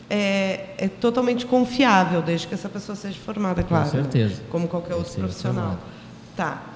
[0.09, 3.85] é, é, totalmente confiável, desde que essa pessoa seja formada, claro.
[3.85, 4.35] Com certeza.
[4.35, 4.41] Né?
[4.49, 5.77] Como qualquer outro profissional.
[6.35, 6.70] Tá.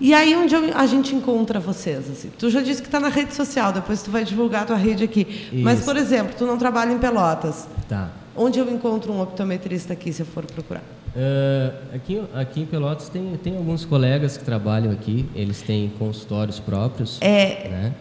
[0.00, 2.10] E aí onde a gente encontra vocês?
[2.10, 2.30] Assim?
[2.38, 5.04] Tu já disse que está na rede social, depois tu vai divulgar a tua rede
[5.04, 5.26] aqui.
[5.52, 5.62] Isso.
[5.62, 7.68] Mas, por exemplo, tu não trabalha em Pelotas.
[7.86, 8.10] Tá.
[8.34, 10.82] Onde eu encontro um optometrista aqui, se eu for procurar?
[11.10, 16.58] Uh, aqui, aqui em Pelotas tem, tem alguns colegas que trabalham aqui, eles têm consultórios
[16.58, 17.18] próprios.
[17.20, 17.94] É, né?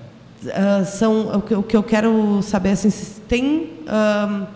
[0.44, 3.72] Uh, são, o que, o que, eu quero saber, assim, se tem...
[3.84, 4.48] Uh,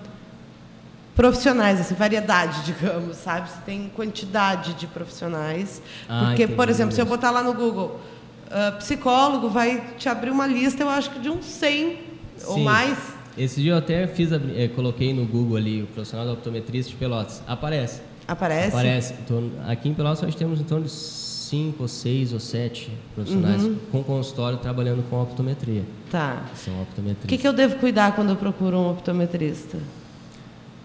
[1.16, 3.50] profissionais, assim, variedade, digamos, sabe?
[3.50, 5.82] Você tem quantidade de profissionais.
[6.08, 8.00] Ah, porque, por exemplo, se eu botar lá no Google,
[8.48, 11.98] uh, psicólogo, vai te abrir uma lista, eu acho que de uns 100
[12.38, 12.48] Sim.
[12.48, 12.98] ou mais.
[13.38, 16.98] Esse dia eu até fiz, é, coloquei no Google ali, o profissional da optometrista de
[16.98, 17.42] Pelotas.
[17.48, 18.02] Aparece.
[18.28, 18.70] Aparece?
[18.70, 19.14] Aparece.
[19.26, 23.64] Então, aqui em Pelotas nós temos em torno de 5 ou 6 ou 7 profissionais
[23.64, 23.78] uhum.
[23.92, 25.84] com consultório trabalhando com optometria.
[26.12, 26.44] Tá.
[26.56, 27.26] São optometristas.
[27.26, 29.78] O que, que eu devo cuidar quando eu procuro um optometrista?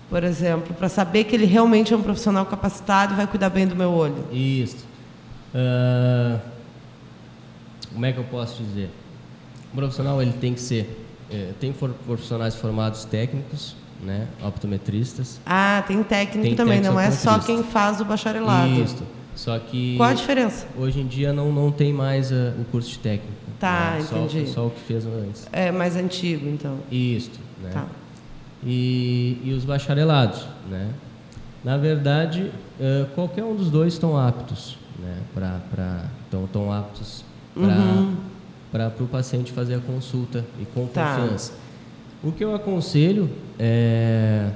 [0.09, 3.67] Por exemplo, para saber que ele realmente é um profissional capacitado e vai cuidar bem
[3.67, 4.25] do meu olho?
[4.33, 4.87] Isso.
[5.55, 6.41] Uh,
[7.93, 8.91] como é que eu posso dizer?
[9.73, 11.75] O profissional ele tem que ser, é, tem
[12.07, 15.41] profissionais formados técnicos, né, optometristas.
[15.45, 18.73] Ah, tem técnico tem também, não é só quem faz o bacharelado.
[18.81, 19.03] Isso.
[19.35, 20.67] Só que qual a diferença?
[20.77, 23.37] Hoje em dia não não tem mais uh, o curso de técnico.
[23.61, 24.01] Tá, né?
[24.01, 24.47] entendi.
[24.47, 25.47] Só, só o que fez antes.
[25.53, 26.79] É mais antigo, então.
[26.91, 27.31] Isso,
[27.63, 27.71] né?
[27.73, 27.87] Tá
[28.65, 30.47] e, e os bacharelados.
[30.69, 30.91] Né?
[31.65, 35.19] Na verdade, uh, qualquer um dos dois estão aptos, né?
[35.35, 37.25] pra, estão aptos
[38.71, 39.05] para uhum.
[39.05, 41.17] o paciente fazer a consulta e com tá.
[41.17, 41.53] confiança.
[42.23, 44.51] O que eu aconselho é,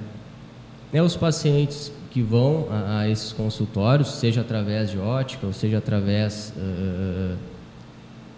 [0.93, 5.79] é os pacientes que vão a, a, esses consultórios, seja através de ótica ou seja
[5.79, 7.37] através uh,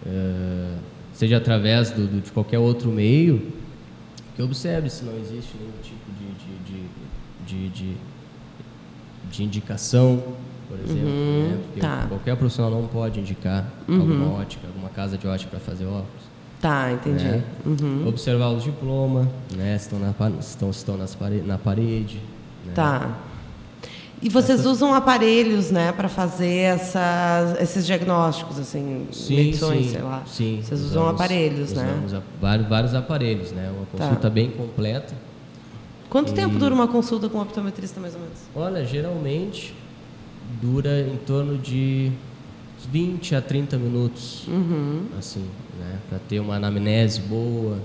[0.05, 0.77] uh,
[1.15, 3.51] seja através do, do, de qualquer outro meio,
[4.35, 6.27] que observe se não existe nenhum tipo de,
[7.45, 7.97] de, de, de,
[9.31, 10.21] de indicação,
[10.67, 11.07] por exemplo.
[11.07, 11.59] Uhum, né?
[11.63, 12.05] Porque tá.
[12.09, 14.01] qualquer profissional não pode indicar uhum.
[14.01, 16.25] alguma ótica, alguma casa de ótica para fazer óculos.
[16.61, 17.23] Tá, entendi.
[17.23, 17.43] Né?
[17.65, 18.07] Uhum.
[18.07, 19.77] Observar os diplomas, né?
[19.77, 22.19] se estão, na, estão, estão nas pare, na parede.
[22.65, 22.73] Né?
[24.21, 30.01] E vocês usam aparelhos, né, para fazer essas, esses diagnósticos, assim, sim, medições, sim, sei
[30.01, 30.23] lá.
[30.25, 30.59] Sim.
[30.63, 32.01] Vocês usam usamos, aparelhos, né?
[32.05, 33.71] Usamos vários, vários aparelhos, né?
[33.75, 33.91] Uma tá.
[33.91, 34.29] consulta tá.
[34.29, 35.13] bem completa.
[36.09, 36.33] Quanto e...
[36.33, 38.37] tempo dura uma consulta com um optometrista, mais ou menos?
[38.55, 39.75] Olha, geralmente
[40.61, 42.11] dura em torno de
[42.91, 45.05] 20 a 30 minutos, uhum.
[45.17, 45.45] assim,
[45.79, 45.99] né?
[46.09, 47.79] Para ter uma anamnese boa,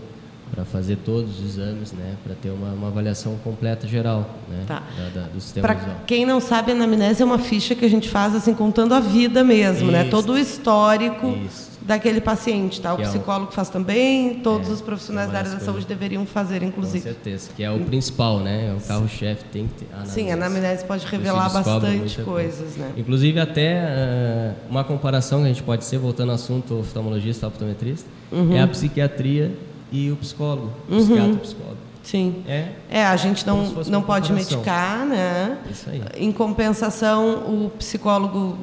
[0.50, 4.82] para fazer todos os exames, né, para ter uma, uma, avaliação completa geral, né, tá.
[5.14, 5.96] da, da, do sistema pra visual.
[6.06, 9.00] quem não sabe, a anamnese é uma ficha que a gente faz assim contando a
[9.00, 10.04] vida mesmo, né, Isso.
[10.06, 11.38] né, todo o histórico
[11.82, 12.92] daquele paciente, tá?
[12.92, 15.60] O Que é o- psicólogo faz também, todos É, os profissionais é da área da
[15.60, 17.00] saúde deveriam fazer, Com inclusive.
[17.02, 18.68] certeza, que é o principal, né?
[18.70, 20.06] É o carro-chefe, tem que ter.
[20.06, 22.92] Sim, a anamnese pode revelar bastante coisas, né?
[22.96, 28.08] Inclusive, até ah, uma comparação que a gente pode ser, voltando ao assunto oftalmologista, optometrista,
[28.30, 28.54] Uhum.
[28.54, 29.50] é a psiquiatria
[29.92, 31.76] e o psicólogo, o psiquiatra e o psicólogo.
[32.03, 32.42] Sim.
[32.48, 35.59] É É, a gente não, não pode medicar, né?
[35.70, 36.03] isso aí.
[36.16, 38.59] Em compensação, o psicólogo,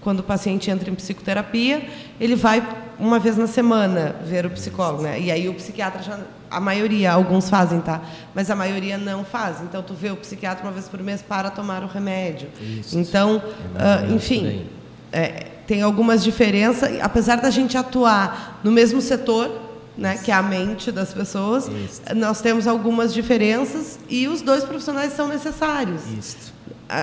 [0.00, 1.82] quando o paciente entra em psicoterapia,
[2.20, 2.62] ele vai
[2.98, 5.18] uma vez na semana ver o psicólogo, né?
[5.18, 8.02] E aí o psiquiatra já, a maioria, alguns fazem, tá?
[8.34, 9.60] Mas a maioria não faz.
[9.62, 12.48] Então tu vê o psiquiatra uma vez por mês para tomar o remédio.
[12.60, 12.96] Isso.
[12.98, 13.42] Então,
[13.76, 14.66] É por enfim,
[15.10, 19.50] é, tem algumas diferenças, apesar da gente atuar no mesmo setor,
[19.96, 21.70] né, que é a mente das pessoas,
[22.16, 26.02] nós temos algumas diferenças e os dois profissionais são necessários.
[26.18, 26.52] Isso.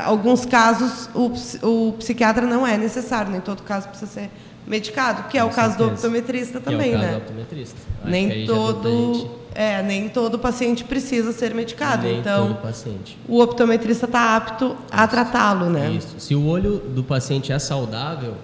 [0.05, 1.31] Alguns casos o,
[1.67, 4.29] o psiquiatra não é necessário, nem todo caso precisa ser
[4.67, 6.07] medicado, que é Com o caso do certeza.
[6.07, 7.11] optometrista Que é o também, caso né?
[7.11, 7.77] do optometrista.
[8.01, 12.03] Acho Nem todo, é, nem todo paciente precisa ser medicado.
[12.03, 12.57] nem então,
[13.27, 15.91] o optometrista está apto a tratá-lo, né?
[15.91, 16.15] Isso.
[16.19, 18.35] Se o olho do paciente é saudável,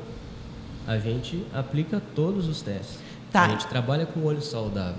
[0.87, 3.04] a gente aplica todos os testes.
[3.35, 3.45] Tá.
[3.45, 4.93] A gente trabalha com o olho saudável.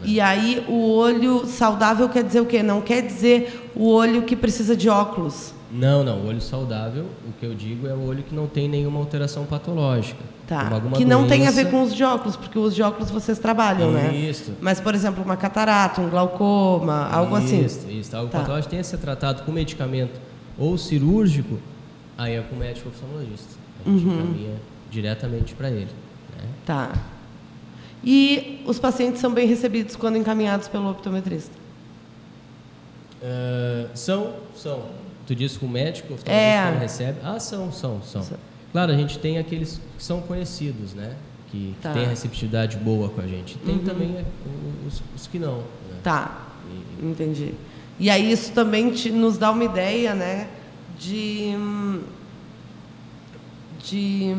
[0.00, 0.04] né?
[0.04, 2.62] E aí o olho saudável quer dizer o quê?
[2.62, 5.52] Não quer dizer o olho que precisa de óculos.
[5.72, 6.18] Não, não.
[6.20, 9.44] O olho saudável, o que eu digo é o olho que não tem nenhuma alteração
[9.44, 10.22] patológica.
[10.46, 10.68] Tá.
[10.96, 11.70] Que não tem a ver doença.
[11.70, 14.12] com o uso de óculos, porque o uso de óculos vocês trabalham, né?
[14.14, 14.52] Isso.
[14.60, 17.64] Mas, por exemplo, uma catarata, um glaucoma, algo assim.
[17.64, 18.16] Isso, isso.
[18.16, 18.38] Algo Tá.
[18.40, 20.20] patológico tem que ser tratado com medicamento
[20.58, 21.58] ou cirúrgico,
[22.18, 23.54] aí é com o médico oftalmologista.
[23.84, 24.12] A gente Uhum.
[24.14, 24.54] encaminha
[24.90, 25.88] diretamente para ele.
[26.36, 26.44] né?
[26.66, 26.92] Tá.
[28.02, 31.52] E os pacientes são bem recebidos quando encaminhados pelo optometrista?
[33.22, 34.84] Ah, são, são.
[35.26, 36.78] Tu disse que o médico oftalmologista É.
[36.78, 37.18] recebe?
[37.22, 38.22] Ah, são, são, são.
[38.22, 38.38] São.
[38.72, 41.14] Claro, a gente tem aqueles que são conhecidos, né?
[41.50, 41.92] Que, que Tá.
[41.92, 43.58] têm a receptividade boa com a gente.
[43.58, 44.24] Tem também é,
[44.86, 45.58] os, os que não.
[45.58, 45.64] Né?
[46.02, 46.46] Tá,
[47.02, 47.52] entendi.
[47.98, 50.48] E aí isso também te- nos dá uma ideia, né,
[50.98, 52.00] de hum,
[53.84, 54.34] de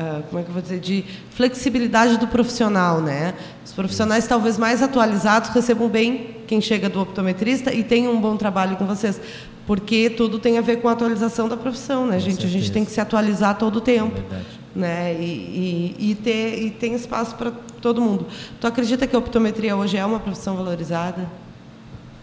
[0.00, 3.34] ah, como é que eu vou dizer, de flexibilidade do profissional, né?
[3.64, 8.36] Os profissionais talvez mais atualizados recebam bem quem chega do optometrista e tenham um bom
[8.36, 9.20] trabalho com vocês,
[9.66, 12.38] porque tudo tem a ver com a atualização da profissão, né, Com gente?
[12.38, 12.72] A gente certeza.
[12.72, 14.46] tem que se atualizar todo o É tempo verdade.
[14.74, 15.14] né?
[15.20, 17.50] E, e, e ter e tem espaço para
[17.82, 18.26] todo mundo.
[18.60, 21.28] Tu acredita que a optometria hoje é uma profissão valorizada?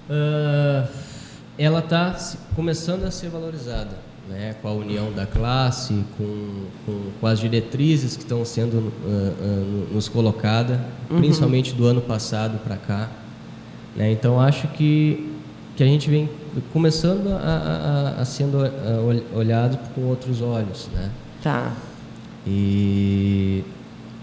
[0.10, 0.88] Ah,
[1.58, 2.16] ela está
[2.56, 3.98] começando a ser valorizada,
[4.30, 4.56] né?
[4.62, 9.10] com a união da classe, com, com, com as diretrizes que estão sendo ah,
[9.42, 13.10] no- nos colocadas, principalmente do ano passado para cá.
[13.96, 14.12] Né?
[14.12, 15.32] Então, acho que,
[15.76, 16.30] que a gente vem
[16.74, 20.88] começando a, a, a- sendo ol- olhado com outros olhos.
[20.94, 21.10] Né?
[21.42, 21.72] Tá.
[22.48, 23.64] E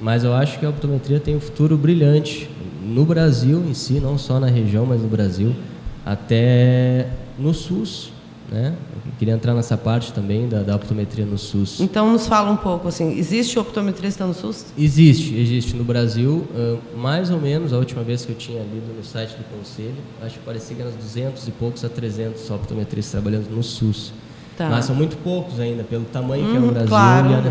[0.01, 2.51] mas eu acho que a optometria tem um futuro brilhante
[2.85, 5.55] no Brasil em si, não só na região, mas no Brasil,
[6.05, 7.07] até
[7.38, 8.12] no SUS,
[8.53, 8.75] né?
[9.07, 11.81] Eu queria entrar nessa parte também da, da optometria no SUS.
[11.81, 14.67] Então nos fala um pouco assim, existe optometrista no SUS?
[14.79, 18.95] Existe, existe no Brasil, ah, mais ou menos, a última vez que eu tinha lido
[18.95, 22.51] no site do Conselho, acho que parecia que eram uns 200 e poucos a 300
[22.51, 24.12] optometristas trabalhando no SUS.
[24.57, 24.69] Tá.
[24.69, 27.37] Mas são muito poucos ainda, pelo tamanho que é Hum, o Brasil claro, e a
[27.38, 27.43] né?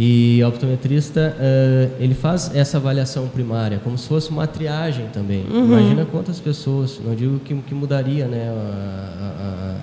[0.00, 5.44] E o optometrista, ah, ele faz essa avaliação primária, como se fosse uma triagem também.
[5.50, 5.64] Uhum.
[5.64, 9.76] Imagina quantas pessoas, não digo que, que mudaria, né, a- a- a-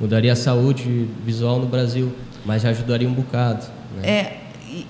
[0.00, 2.12] mudaria a saúde visual no Brasil,
[2.44, 3.64] mas já ajudaria um bocado.
[3.96, 4.08] Né?
[4.08, 4.36] É,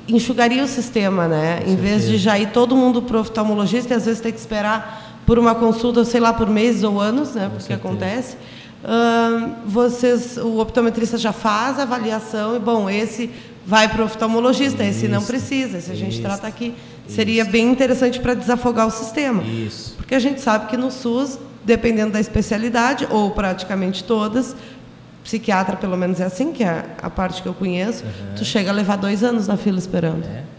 [0.08, 1.60] enxugaria o sistema, né?
[1.62, 2.18] Com em vez de certeza.
[2.24, 5.54] já ir todo mundo para o oftalmologista e às vezes ter que esperar por uma
[5.54, 7.48] consulta, sei lá, por meses ou anos, né?
[7.50, 7.88] Porque certeza.
[7.88, 8.36] acontece.
[8.84, 13.30] Ahn, vocês, o optometrista já faz a avaliação e bom, esse
[13.66, 16.72] vai para o oftalmologista, esse não Isso, precisa, esse a gente isso, trata aqui.
[17.08, 19.42] Seria bem interessante para desafogar o sistema.
[19.42, 19.94] Isso.
[19.96, 24.54] Porque a gente sabe que no SUS, dependendo da especialidade, ou praticamente todas,
[25.24, 28.04] psiquiatra pelo menos é assim, que é a parte que eu conheço,
[28.36, 30.24] tu chega a levar dois anos na fila esperando.
[30.24, 30.55] É, isso.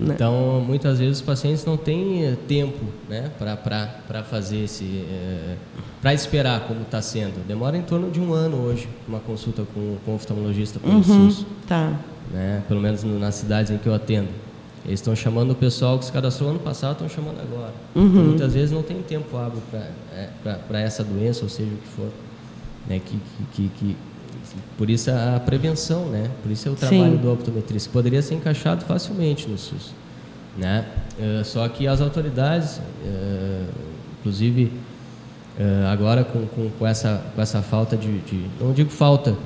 [0.00, 0.14] Né?
[0.14, 5.04] Então, muitas vezes os pacientes não têm eh, tempo né, para fazer esse.
[6.00, 7.46] para esperar como está sendo.
[7.46, 11.30] Demora em torno de um ano hoje uma consulta com, com o oftalmologista pelo Uhum,
[11.30, 11.46] SUS.
[11.66, 11.92] tá.
[12.32, 14.28] Né, pelo menos no- nas cidades em que eu atendo.
[14.86, 17.74] Eles estão chamando o pessoal que se cadastrou ano passado, estão chamando agora.
[17.94, 18.06] Uhum.
[18.06, 22.08] Então, muitas vezes não tem tempo hábil para essa doença, ou seja o que for.
[22.88, 23.18] Né, que,
[23.52, 23.96] que, que-
[24.80, 26.30] por isso a prevenção, né?
[26.42, 27.16] Por isso é o trabalho Sim.
[27.18, 29.92] do optometrista, que poderia ser encaixado facilmente no SUS.
[30.56, 30.86] Né?
[31.20, 33.66] Eh, só que as autoridades, eh,
[34.18, 34.72] inclusive
[35.58, 38.46] eh, agora com, com, com, essa, com essa falta de, de.
[38.58, 39.36] Não digo falta,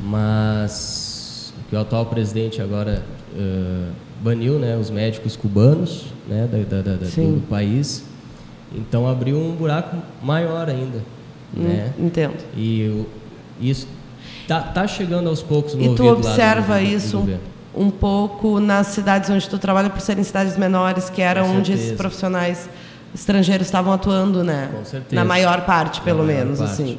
[0.00, 3.02] mas que o atual presidente agora
[3.34, 8.04] uh, baniu né, os médicos cubanos né, da, da, da, do país.
[8.72, 10.98] Então abriu um buraco maior ainda.
[11.56, 11.92] Hum, né?
[11.98, 12.36] Entendo.
[12.56, 13.06] E o,
[13.60, 13.88] isso
[14.48, 17.28] tá, tá chegando aos poucos no E tu observa do, isso
[17.76, 21.92] um, pouco nas cidades onde tu trabalha, por serem cidades menores, que era onde esses
[21.92, 22.68] profissionais
[23.14, 24.70] estrangeiros estavam atuando, né?
[24.72, 25.14] Com certeza.
[25.14, 26.72] Na maior parte, pelo menos, parte.
[26.72, 26.98] assim.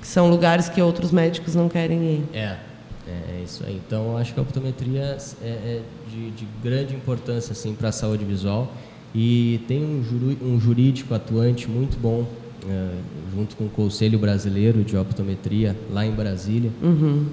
[0.00, 2.24] Que são lugares que outros médicos não querem ir.
[2.32, 2.56] É, é,
[3.38, 3.80] é isso aí.
[3.86, 8.24] Então, acho que a optometria é, é de, de, grande importância assim, para a saúde
[8.24, 8.72] visual
[9.14, 12.26] e tem um, juru, um jurídico atuante muito bom
[13.34, 17.26] junto com o Conselho Brasileiro de Optometria lá em Brasília, uhum.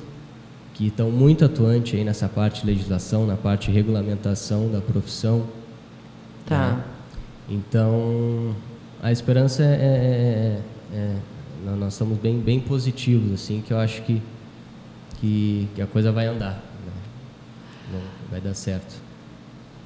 [0.74, 5.46] que estão muito atuantes aí nessa parte de legislação, na parte de regulamentação da profissão.
[6.46, 6.72] Tá.
[6.72, 6.84] Né?
[7.50, 8.56] Então,
[9.02, 10.62] a esperança é, é,
[10.94, 11.16] é, é
[11.76, 14.22] nós estamos bem, bem positivos, assim, que eu acho que,
[15.20, 16.64] que, que a coisa vai andar,
[17.92, 18.02] né?
[18.30, 19.07] vai dar certo.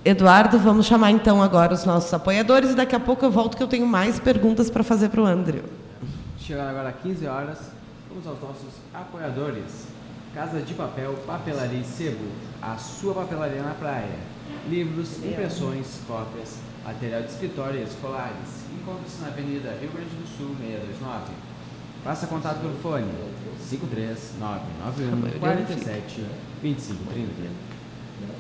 [0.04, 3.62] Eduardo, vamos chamar então agora os nossos apoiadores e daqui a pouco eu volto que
[3.62, 5.62] eu tenho mais perguntas para fazer para o André.
[6.40, 7.60] Chegando agora 15 horas,
[8.10, 9.86] vamos aos nossos apoiadores.
[10.34, 12.26] Casa de Papel, Papelaria e Sebo,
[12.60, 14.18] a sua papelaria na praia.
[14.68, 18.66] Livros, impressões, cópias, material de escritório e escolares.
[18.74, 21.32] Encontre-se na Avenida Rio Grande do Sul, 629.
[22.04, 23.12] Faça contato pelo fone
[23.70, 26.26] 53991 47
[26.64, 27.81] 2530.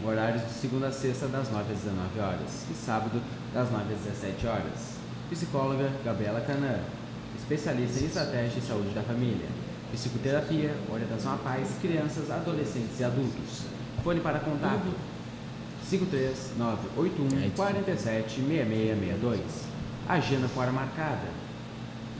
[0.04, 2.66] Horários de segunda a sexta, das 9 às 19 horas.
[2.70, 3.22] E sábado,
[3.54, 4.98] das 9 às 17 horas.
[5.30, 6.80] Psicóloga Gabriela Canã.
[7.38, 9.48] Especialista em estratégia e saúde da família.
[9.92, 13.64] Psicoterapia, orientação a pais, crianças, adolescentes e adultos.
[14.04, 14.94] Fone para contato
[15.90, 19.40] 53981 47 6662.
[20.08, 21.28] Agenda fora marcada.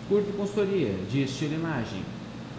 [0.08, 2.04] Curva consultoria de estilo e imagem.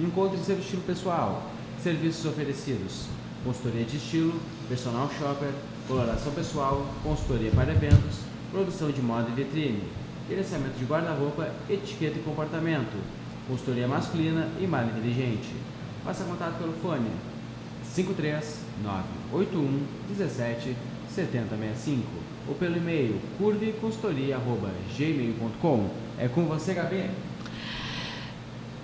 [0.01, 1.51] Encontre seu estilo pessoal.
[1.83, 3.07] Serviços oferecidos
[3.45, 4.35] consultoria de estilo,
[4.73, 5.51] personal shopper,
[5.87, 9.83] coloração pessoal, consultoria para eventos, produção de moda e vitrine,
[10.27, 12.97] gerenciamento de guarda-roupa, etiqueta e comportamento,
[13.47, 15.55] consultoria masculina e malha inteligente.
[16.03, 17.11] Faça contato pelo fone
[17.95, 20.75] 53981 17
[21.15, 22.07] 7065
[22.49, 25.91] ou pelo e-mail curveconsultoria.gmail.com.
[26.19, 27.11] É com você, Gabi?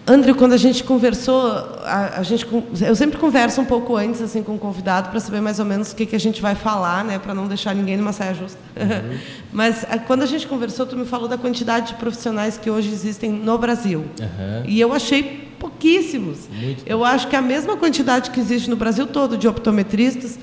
[0.09, 1.51] André, quando a gente conversou,
[1.85, 2.47] a, a, gente,
[2.81, 5.93] eu sempre converso um pouco antes assim com o convidado para saber mais ou menos
[5.93, 8.59] o que, que a gente vai falar, né, para não deixar ninguém numa saia justa.
[8.75, 9.19] Uhum.
[9.53, 12.91] Mas a, quando a gente conversou, tu me falou da quantidade de profissionais que hoje
[12.91, 14.01] existem no Brasil.
[14.01, 14.65] Uhum.
[14.67, 16.49] E eu achei pouquíssimos.
[16.51, 20.39] Muito eu acho que a mesma quantidade que existe no Brasil todo de optometristas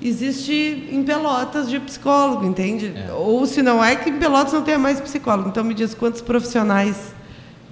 [0.00, 2.92] existe em Pelotas de psicólogo, entende?
[2.96, 3.12] É.
[3.12, 5.48] Ou se não é que em Pelotas não tenha mais psicólogo.
[5.48, 6.96] Então me diz quantos profissionais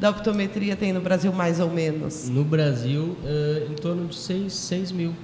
[0.01, 2.27] da optometria tem no Brasil, mais ou menos?
[2.31, 5.15] No Brasil, uh, em torno de 6, 6 mil.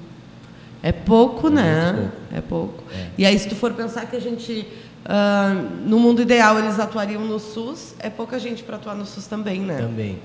[0.82, 1.92] É pouco, é né?
[1.92, 2.36] Pouco.
[2.36, 2.84] É pouco.
[2.92, 3.06] É.
[3.16, 4.68] E aí, se tu for pensar que a gente,
[5.06, 9.26] uh, no mundo ideal, eles atuariam no SUS, é pouca gente para atuar no SUS
[9.26, 9.78] também, né?
[9.78, 10.18] Também.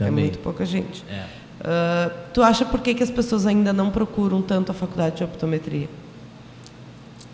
[0.00, 0.24] É também.
[0.24, 1.04] muito pouca gente.
[1.10, 1.26] É.
[1.60, 5.24] Uh, tu acha por que, que as pessoas ainda não procuram tanto a faculdade de
[5.24, 5.88] optometria?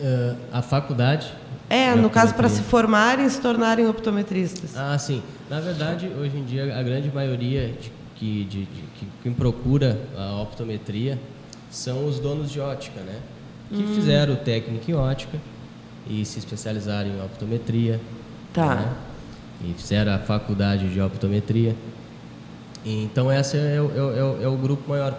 [0.00, 1.32] Uh, a faculdade
[1.74, 4.76] é, no caso, para se formarem e se tornarem optometristas.
[4.76, 5.22] Ah, sim.
[5.50, 9.98] Na verdade, hoje em dia, a grande maioria de, que, de, de, que quem procura
[10.16, 11.18] a optometria
[11.70, 13.18] são os donos de ótica, né?
[13.68, 13.94] Que hum.
[13.94, 15.38] fizeram técnica em ótica
[16.08, 18.00] e se especializaram em optometria.
[18.52, 18.74] Tá.
[18.76, 18.92] Né?
[19.64, 21.74] E fizeram a faculdade de optometria.
[22.84, 25.18] Então, esse é o, é o, é o grupo maior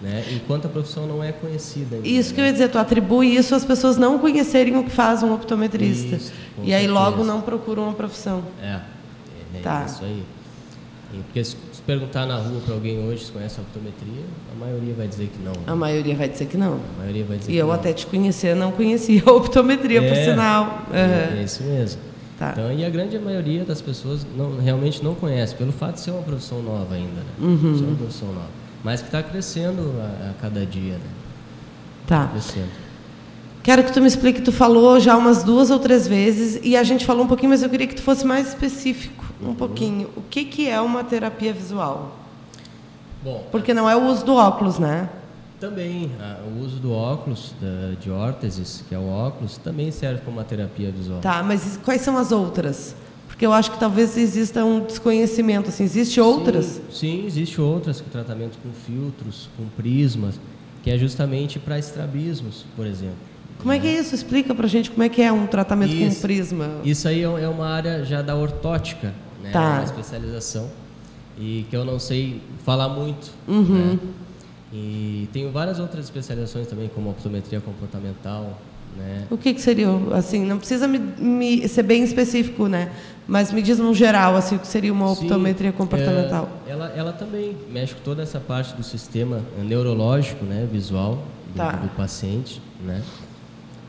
[0.00, 0.24] né?
[0.32, 1.96] Enquanto a profissão não é conhecida.
[1.96, 2.46] Ainda, isso que né?
[2.46, 6.16] eu ia dizer, tu atribui isso às pessoas não conhecerem o que faz um optometrista.
[6.16, 6.32] Isso,
[6.62, 8.44] e aí logo não procuram a profissão.
[8.62, 8.80] É,
[9.54, 9.84] é, tá.
[9.86, 10.22] isso aí.
[11.12, 11.56] E porque se
[11.86, 15.42] perguntar na rua para alguém hoje se conhece a optometria, a maioria vai dizer que
[15.42, 15.52] não.
[15.52, 15.62] Né?
[15.66, 16.74] A maioria vai dizer que não.
[16.74, 17.74] A maioria vai dizer e que eu não.
[17.74, 20.82] até te conhecer não conhecia a optometria, é, por sinal.
[20.92, 22.00] É, é isso mesmo.
[22.38, 22.50] Tá.
[22.52, 26.12] Então, e a grande maioria das pessoas não, realmente não conhece, pelo fato de ser
[26.12, 27.20] uma profissão nova ainda.
[27.20, 27.32] Né?
[27.40, 27.76] Uhum.
[27.76, 31.10] Ser uma profissão nova mas que está crescendo a, a, cada dia, né?
[32.06, 32.28] Tá.
[32.28, 32.88] Crescendo.
[33.62, 36.82] Quero que tu me explique, tu falou já umas duas ou três vezes e a
[36.82, 39.54] gente falou um pouquinho, mas eu queria que tu fosse mais específico, um uhum.
[39.54, 40.08] pouquinho.
[40.16, 42.16] O que que é uma terapia visual?
[43.22, 45.10] Bom, porque não é o uso do óculos, né?
[45.60, 46.10] Também
[46.46, 50.44] o uso do óculos da, de órteses, que é o óculos, também serve como uma
[50.44, 51.20] terapia visual.
[51.20, 52.94] Tá, mas quais são as outras?
[53.38, 55.68] Porque eu acho que talvez exista um desconhecimento.
[55.68, 56.66] Assim, existe outras?
[56.66, 60.40] Sim, sim existe outras, que tratamento com filtros, com prismas,
[60.82, 63.14] que é justamente para estrabismos, por exemplo.
[63.60, 64.12] Como é que é isso?
[64.12, 66.80] Explica para gente como é que é um tratamento isso, com prisma.
[66.82, 69.52] Isso aí é, é uma área já da ortótica, né?
[69.52, 69.74] Tá.
[69.74, 70.68] uma especialização,
[71.38, 73.30] e que eu não sei falar muito.
[73.46, 73.92] Uhum.
[73.92, 73.98] Né?
[74.72, 78.60] E tenho várias outras especializações também, como optometria comportamental,
[78.98, 79.26] né?
[79.30, 82.90] O que, que seria, assim, não precisa me, me, ser bem específico, né?
[83.26, 86.48] Mas me diz no geral, assim, o que seria uma optometria Sim, comportamental?
[86.66, 91.22] É, ela, ela também mexe com toda essa parte do sistema neurológico, né, visual
[91.52, 91.72] do, Tá.
[91.72, 93.02] do paciente, né?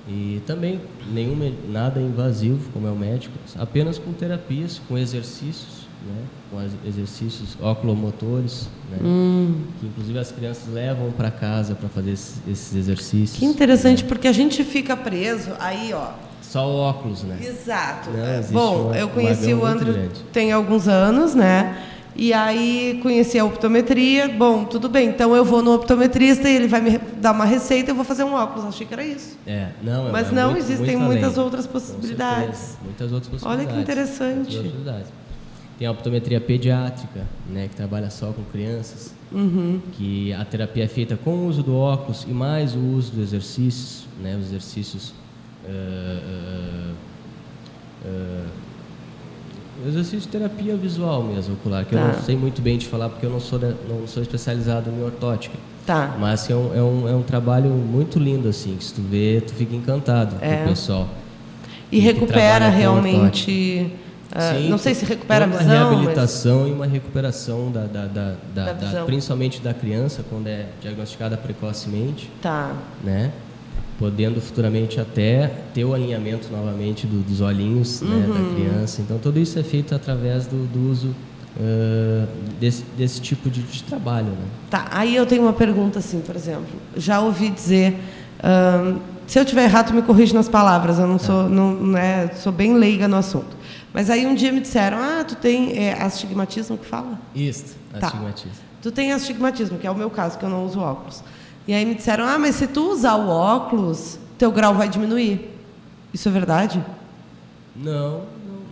[0.07, 0.81] E também
[1.11, 6.23] nenhum nada invasivo, como é o médico, apenas com terapias, com exercícios, né?
[6.51, 8.97] Com ex- exercícios oculomotores, né?
[9.03, 9.61] Hum.
[9.79, 13.37] Que inclusive as crianças levam para casa para fazer esses, esses exercícios.
[13.39, 16.11] Que interessante, porque a gente fica preso aí, ó.
[16.41, 17.37] Só o óculos, né?
[17.41, 18.09] Exato.
[18.51, 21.83] Bom, uma- eu conheci o André tem alguns anos, né?
[22.15, 24.27] E aí conheci a optometria.
[24.27, 25.09] Bom, tudo bem.
[25.09, 28.03] Então eu vou no optometrista e ele vai me dar uma receita e eu vou
[28.03, 28.65] fazer um óculos.
[28.65, 29.37] Achei que era isso.
[29.45, 32.57] É, não, é- Mas é não, muito- existem muito muitas outras possibilidades.
[32.57, 33.75] certeza, Muitas outras Olha possibilidades.
[33.75, 34.57] que interessante.
[35.79, 39.79] Tem a optometria pediátrica, né, que trabalha só com crianças, Uhum.
[39.93, 43.21] que a terapia é feita com o uso do óculos e mais o uso dos
[43.21, 45.13] exercícios, né, os exercícios
[45.65, 46.91] ah,
[48.05, 48.45] ah,
[49.87, 52.07] exercício de terapia visual mesmo, ocular, que eu Tá.
[52.07, 53.57] não sei muito bem te falar porque eu não sou,
[53.87, 55.57] não sou especializado em ortótica.
[55.85, 56.15] Tá.
[56.19, 59.41] Mas é um, é, um, é um trabalho muito lindo, assim, que se tu vê,
[59.45, 60.57] tu fica encantado É.
[60.57, 61.07] com o pessoal.
[61.91, 63.89] E recupera realmente.
[64.33, 65.75] Ah, Sim, não sei se recupera a toda visão.
[65.75, 70.47] Uma mas- reabilitação e uma recuperação, da, da, da, da- Da principalmente da criança, quando
[70.47, 72.73] é diagnosticada precocemente, Tá.
[73.03, 73.31] né?
[73.97, 78.33] Podendo futuramente até ter o alinhamento novamente do- dos olhinhos né, Uhum.
[78.33, 79.01] da criança.
[79.01, 81.13] Então, tudo isso é feito através do, do uso
[81.59, 82.25] ah,
[82.59, 84.45] desse, desse tipo de, de trabalho, né?
[84.69, 86.67] Tá, aí eu tenho uma pergunta assim, por exemplo.
[86.95, 87.97] Já ouvi dizer,
[88.41, 90.97] ahn, se eu tiver errado, me corrige nas palavras.
[90.99, 93.57] Eu não sou, não, não é, sou bem leiga no assunto.
[93.93, 97.19] Mas aí um dia me disseram, ah, tu tem é, astigmatismo que fala?
[97.33, 98.07] Isso, Tá.
[98.07, 98.51] astigmatismo.
[98.81, 101.23] Tu tem astigmatismo, que é o meu caso, que eu não uso óculos.
[101.67, 105.49] E aí me disseram, ah, mas se tu usar o óculos, teu grau vai diminuir.
[106.13, 106.83] Isso é verdade?
[107.75, 108.23] Não,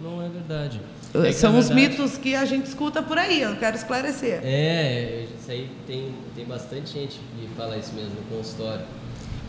[0.01, 0.79] não, não é verdade.
[1.13, 4.39] É que, São os mitos que a gente escuta por aí, eu quero esclarecer.
[4.43, 8.85] É, isso aí tem, tem bastante gente que fala isso mesmo no consultório.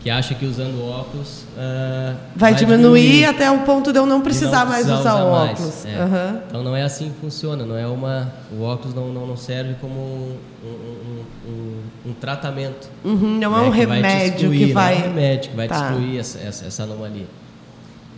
[0.01, 1.43] Que acha que usando óculos.
[1.57, 5.31] ah, Vai, diminuir, até o ponto de eu não precisar não mais precisar usar o
[5.31, 5.51] mais.
[5.59, 5.85] óculos.
[5.85, 5.95] É.
[5.99, 6.41] Aham.
[6.47, 8.31] Então não é assim que funciona, não é uma.
[8.57, 12.89] O óculos não, não, não serve como um, um, um- um tratamento.
[13.03, 14.95] Uhum, não é né, um que vai remédio excluir, que vai.
[14.95, 15.89] Não é um remédio que vai Tá.
[15.91, 17.25] excluir essa, essa, essa anomalia.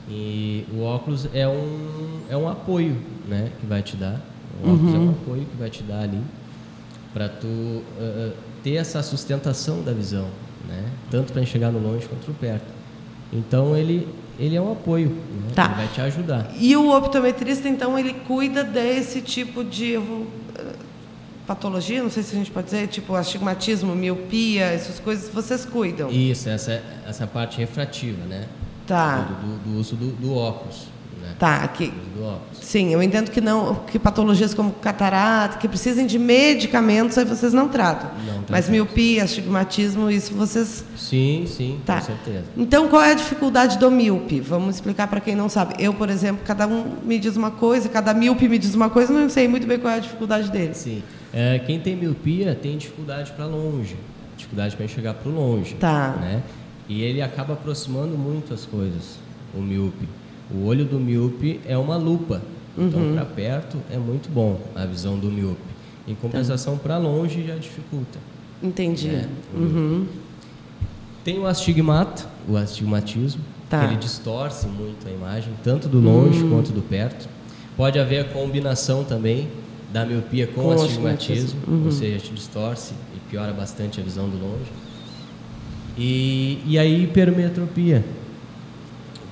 [0.09, 4.19] E o óculos é um, é um apoio né, que vai te dar.
[4.63, 5.07] O óculos é Uhum.
[5.07, 6.21] um apoio que vai te dar ali
[7.13, 8.31] para tu ah,
[8.63, 10.27] ter essa sustentação da visão,
[10.67, 10.83] né?
[11.09, 12.65] tanto para enxergar no longe quanto no perto.
[13.33, 14.07] Então ele,
[14.39, 15.51] ele é um apoio, né?
[15.55, 15.65] Tá.
[15.65, 16.51] ele vai te ajudar.
[16.59, 20.73] E o optometrista, então, ele cuida desse tipo de vou, eh,
[21.47, 26.09] patologia, não sei se a gente pode dizer, tipo astigmatismo, miopia, essas coisas, vocês cuidam.
[26.09, 28.47] Isso, essa, essa parte refrativa, né?
[28.87, 29.17] Tá.
[29.17, 30.87] Do, do- do uso do, do óculos.
[31.31, 31.35] Né?
[31.39, 31.91] Tá, que,
[32.53, 37.53] sim, eu entendo que não, que patologias como catarata, que precisem de medicamentos, aí vocês
[37.53, 38.09] não tratam.
[38.25, 41.99] Não Mas miopia, astigmatismo, isso vocês Sim, sim, Tá.
[41.99, 42.45] com certeza.
[42.55, 44.39] Então, qual é a dificuldade do míope?
[44.39, 45.75] Vamos explicar para quem não sabe.
[45.79, 49.11] Eu, por exemplo, cada um me diz uma coisa, cada míope me diz uma coisa,
[49.11, 50.77] não sei muito bem qual é a dificuldade deles.
[50.77, 51.03] Sim.
[51.33, 53.95] É, quem tem miopia tem dificuldade para longe,
[54.35, 55.75] dificuldade para enxergar para longe.
[55.75, 56.17] Tá.
[56.19, 56.43] Né?
[56.89, 59.17] E ele acaba aproximando muito as coisas,
[59.55, 60.07] o míope.
[60.53, 62.41] O olho do míope é uma lupa.
[62.77, 62.87] Uhum.
[62.87, 65.59] Então, para perto é muito bom a visão do míope.
[66.07, 68.19] Em compensação, para longe já dificulta.
[68.61, 69.09] Entendi.
[69.09, 69.27] É.
[69.53, 70.05] Uhum.
[71.23, 73.41] Tem o astigmata, o astigmatismo,
[73.71, 73.87] Tá.
[73.87, 77.29] Que ele distorce muito a imagem, tanto do longe quanto do perto.
[77.77, 79.47] Pode haver a combinação também
[79.93, 81.73] da miopia com, Com o o astigmatismo, astigmatismo.
[81.73, 81.85] Uhum.
[81.85, 84.69] ou seja, te distorce e piora bastante a visão do longe.
[85.97, 88.03] E, e a hipermetropia,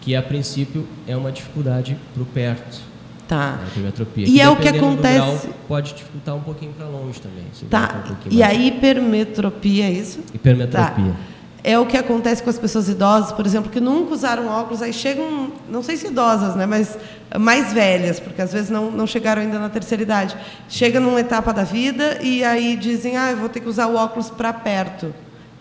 [0.10, 2.80] que a princípio é uma dificuldade para o perto.
[3.28, 3.60] Tá.
[3.68, 4.28] Hipermetropia.
[4.28, 7.44] E é o que acontece- grau, pode dificultar um pouquinho para longe também.
[7.70, 8.04] Tá.
[8.10, 10.22] um E a hipermetropia, é isso?
[10.34, 11.12] Hipermetropia.
[11.14, 11.16] Tá.
[11.64, 14.92] É o que acontece com as pessoas idosas, por exemplo, que nunca usaram óculos, aí
[14.92, 16.98] chegam, não sei se idosas, né, mas
[17.38, 20.36] mais velhas, porque às vezes não, não chegaram ainda na terceira idade.
[20.68, 23.96] Chega numa etapa da vida e aí dizem, ah, eu vou ter que usar o
[23.96, 25.14] óculos para perto.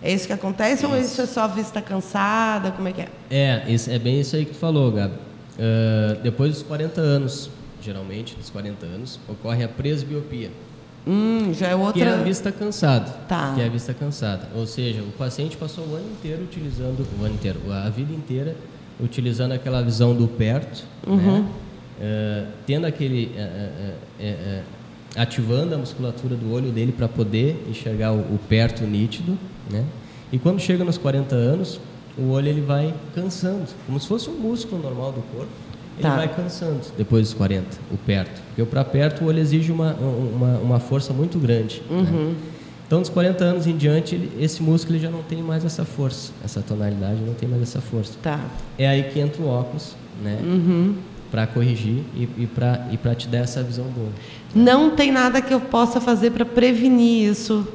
[0.03, 2.70] É isso que acontece ou isso é só vista cansada?
[2.70, 3.09] Como é que é?
[3.30, 5.14] É, isso- é bem isso aí que tu falou, Gabi.
[5.59, 7.51] Ah, depois dos 40 anos,
[7.82, 10.51] geralmente, dos 40 anos, ocorre a presbiopia,
[11.07, 12.16] Hum, já é que é a outra.
[12.22, 13.11] vista cansada.
[13.28, 13.53] Tá.
[13.55, 14.49] Que é a vista cansada.
[14.55, 18.55] Ou seja, o paciente passou o ano inteiro utilizando, o ano inteiro, a vida inteira,
[19.01, 21.16] utilizando aquela visão do perto, Uhum.
[21.16, 21.44] né?
[22.01, 24.62] Ah, tendo aquele, ah, ah,
[25.16, 29.36] ativando a musculatura do olho dele para poder enxergar o, o perto nítido,
[29.71, 29.85] né?
[30.33, 31.81] E quando chega nos 40 anos,
[32.16, 35.51] o olho ele vai cansando, como se fosse um músculo normal do corpo.
[35.99, 36.14] Ele Tá.
[36.16, 38.41] vai cansando depois dos 40, o perto.
[38.49, 41.83] Porque para perto o olho exige uma, uma, uma força muito grande.
[41.91, 42.35] né?
[42.87, 45.85] Então, dos 40 anos em diante, ele- esse músculo ele já não tem mais essa
[45.85, 48.14] força, essa tonalidade não tem mais essa força.
[48.23, 48.41] Tá.
[48.79, 50.39] É aí que entra o óculos, né?
[51.31, 54.09] Para corrigir e, e para e pra te dar essa visão boa.
[54.55, 57.66] Não tem nada que eu possa fazer para prevenir isso.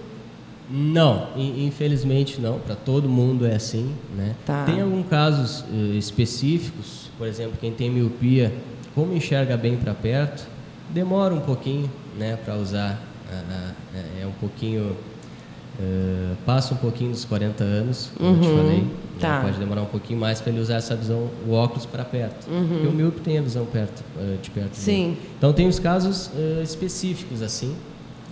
[0.75, 2.57] Não, in- infelizmente não.
[2.57, 4.33] Para todo mundo é assim, né?
[4.43, 4.63] Tá.
[4.65, 8.51] Tem alguns casos eh, específicos, por exemplo, quem tem miopia,
[8.95, 10.47] como enxerga bem para perto,
[10.89, 12.99] demora um pouquinho, né, para usar.
[13.31, 13.43] ah,
[13.95, 14.95] ah, é- um pouquinho
[15.79, 18.77] eh, passa um pouquinho dos 40 anos, como eu te falei.
[18.81, 18.87] né?
[19.19, 19.41] tá.
[19.43, 22.47] Pode demorar um pouquinho mais para ele usar essa visão, o óculos para perto.
[22.47, 24.73] Porque o míope tem a visão perto, eh, de perto.
[24.73, 25.17] Sim.
[25.37, 26.31] Então tem os casos
[26.63, 27.75] específicos assim.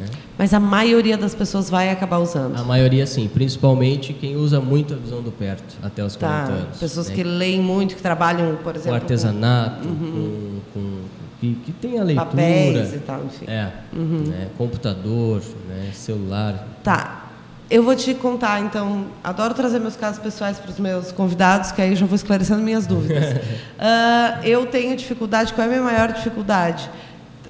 [0.02, 0.08] Né?
[0.38, 2.58] Mas a maioria das pessoas vai acabar usando.
[2.58, 6.54] A maioria sim, principalmente quem usa muito a visão do perto até os 40 Tá.
[6.54, 6.78] anos.
[6.80, 7.16] Pessoas né?
[7.16, 11.02] que leem muito, que trabalham, por com exemplo, artesanato, com, com-
[11.40, 13.46] que, que tem a com leitura, papéis e tal, enfim.
[13.48, 14.48] é, né?
[14.58, 15.90] computador, né?
[15.94, 16.68] celular.
[16.84, 17.26] Tá.
[17.70, 19.06] Eu vou te contar, então.
[19.24, 22.62] Adoro trazer meus casos pessoais para os meus convidados, que aí eu já vou esclarecendo
[22.62, 23.24] minhas dúvidas.
[23.80, 25.54] Ah, eu tenho dificuldade.
[25.54, 26.88] Qual é a minha maior dificuldade?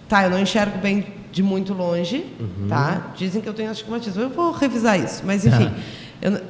[0.07, 2.25] Tá, eu não enxergo bem de muito longe,
[2.67, 3.13] tá?
[3.15, 4.21] Dizem que eu tenho astigmatismo.
[4.21, 5.71] Eu vou revisar isso, mas enfim.
[6.21, 6.41] eu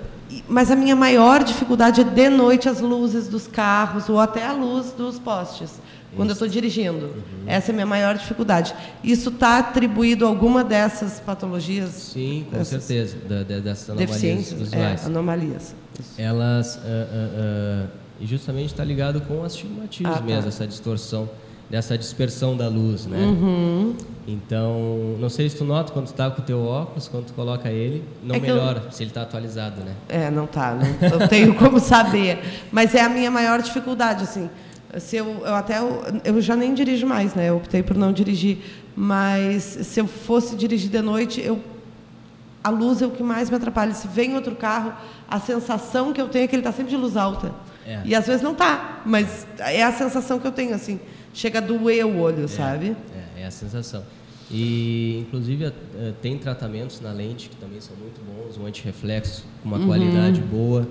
[0.47, 4.53] mas a minha maior dificuldade é de noite as luzes dos carros ou até a
[4.53, 5.79] luz dos postes,
[6.15, 7.09] quando eu estou dirigindo.
[7.45, 8.73] Essa é a minha maior dificuldade.
[9.03, 11.91] Isso está atribuído a alguma dessas patologias?
[11.91, 15.05] Sim, com Essas certeza, da, da, dessas anomalias Deficiências, é, visuais.
[15.05, 15.75] anomalias.
[15.99, 16.21] Isso.
[16.21, 17.88] Elas, ah, ah,
[18.19, 20.21] e justamente está ligado com o astigmatismo Ah, tá.
[20.21, 21.29] mesmo, essa distorção,
[21.72, 23.17] dessa dispersão da luz, né?
[23.17, 23.95] Uhum.
[24.28, 27.34] Então, não sei se tu nota quando tu tá com o teu óculos, quando tu
[27.34, 29.93] coloca ele, não É que eu- melhora se ele está atualizado, né?
[30.09, 32.39] É, não tá, não, eu tenho como saber.
[32.72, 34.49] Mas é a minha maior dificuldade, assim.
[34.99, 35.78] Se eu, eu até
[36.26, 37.49] eu já nem dirijo mais, né?
[37.49, 38.57] Eu optei por não dirigir.
[38.95, 41.59] Mas se eu fosse dirigir de noite, eu
[42.63, 43.93] a luz é o que mais me atrapalha.
[43.93, 44.93] Se vem outro carro,
[45.28, 47.51] a sensação que eu tenho é que ele está sempre de luz alta.
[47.88, 48.01] É.
[48.05, 50.99] E às vezes não tá, mas é a sensação que eu tenho, assim.
[51.34, 52.95] Chega a doer o olho, sabe?
[53.38, 54.03] É, é a sensação.
[54.49, 59.69] E, inclusive, eh, tem tratamentos na lente que também são muito bons, um antirreflexo com
[59.69, 60.86] uma qualidade boa.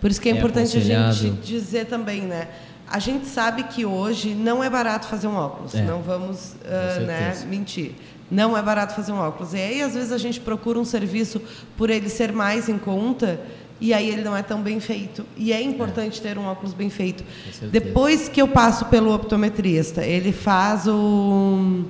[0.00, 2.48] Por isso que é, É importante a gente dizer também, né?
[2.88, 5.82] A gente sabe que hoje não é barato fazer um óculos, É.
[5.82, 7.92] não vamos ah, né, mentir.
[8.30, 9.52] Não é barato fazer um óculos.
[9.52, 11.40] E aí, às vezes, a gente procura um serviço
[11.76, 13.40] por ele ser mais em conta
[13.80, 15.24] e aí ele não é tão bem feito.
[15.36, 17.22] E é importante ter um óculos bem feito.
[17.70, 21.84] Depois que eu passo pelo optometrista, ele faz o,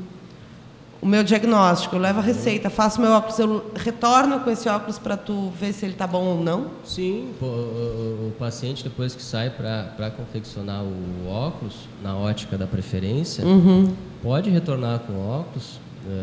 [1.00, 4.98] o meu diagnóstico, eu levo a receita, faço meu óculos, eu retorno com esse óculos
[4.98, 6.70] para tu ver se ele tá bom ou não.
[6.84, 12.66] Sim, pô, o, o paciente, depois que sai para confeccionar o óculos, na ótica da
[12.66, 13.44] preferência,
[14.22, 15.78] pode retornar com o óculos,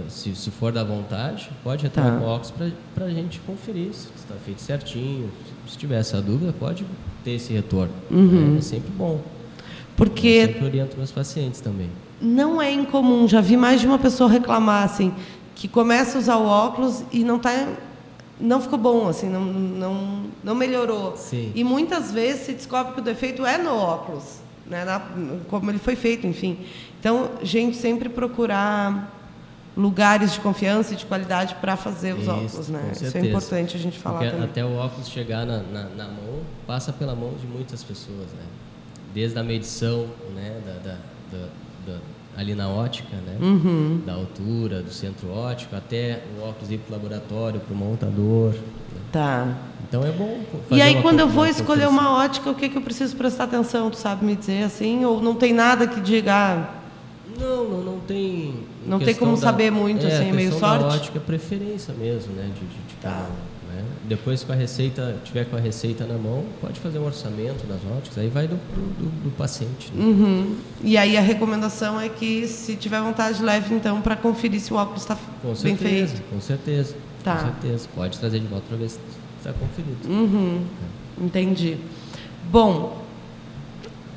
[0.10, 2.20] se, se for da vontade, pode retornar Tá.
[2.20, 2.54] com o óculos
[2.96, 5.30] para a gente conferir se está feito certinho.
[5.68, 6.86] Se tiver essa dúvida, pode
[7.24, 7.94] ter esse retorno.
[8.12, 9.14] É, é sempre bom.
[9.14, 9.24] Eu
[9.96, 11.90] Porque sempre oriento meus pacientes também.
[12.22, 15.14] não é incomum, já vi mais de uma pessoa reclamar assim,
[15.56, 17.68] que começa a usar o óculos e não tá
[18.42, 21.16] não ficou bom assim, não não, não melhorou.
[21.16, 21.52] Sim.
[21.56, 25.02] E muitas vezes se descobre que o defeito é no óculos, né, na-
[25.48, 26.58] como ele foi feito, enfim.
[27.00, 29.12] Então, gente, sempre procurar
[29.76, 32.92] lugares de confiança e de qualidade para fazer os Isso, óculos, né?
[32.92, 34.46] Isso é importante a gente falar Porque também.
[34.50, 38.44] até o óculos chegar na, na, na mão, passa pela mão de muitas pessoas, né?
[39.14, 40.98] Desde a medição, né, da, da-
[41.88, 42.00] da-
[42.36, 43.38] ali na ótica, né?
[43.42, 44.02] Uhum.
[44.06, 48.52] Da altura, do centro óptico, até o óculos ir para o laboratório, para o montador.
[48.54, 48.60] né?
[49.12, 49.48] Tá.
[49.88, 50.40] Então é bom
[50.72, 53.92] E aí, quando eu vou escolher uma ótica, o que, que eu preciso prestar atenção?
[53.92, 55.06] Tu sabe me dizer assim?
[55.06, 56.68] Ou não tem nada que diga.
[57.40, 58.54] Não, não, não tem.
[58.86, 60.96] Não tem como saber muito, é, assim, a meio questão da sorte?
[60.98, 62.44] ótica é preferência mesmo, né?
[62.54, 63.28] De, de, de Tá.
[63.70, 63.84] né?
[64.06, 67.80] Depois, com a receita, tiver com a receita na mão, pode fazer um orçamento das
[67.98, 69.92] óticas, aí vai do, do, do paciente.
[69.94, 70.04] né?
[70.04, 70.56] Uhum.
[70.84, 74.76] E aí a recomendação é que, se tiver vontade, leve então para conferir se o
[74.78, 76.30] óculos está bem certeza, feito.
[76.30, 76.96] com certeza.
[77.24, 77.36] Tá.
[77.38, 77.90] Com certeza.
[77.96, 79.00] Pode trazer de volta para ver se
[79.40, 80.08] está conferido.
[80.08, 80.62] Uhum.
[81.22, 81.78] Entendi.
[82.52, 83.02] Bom,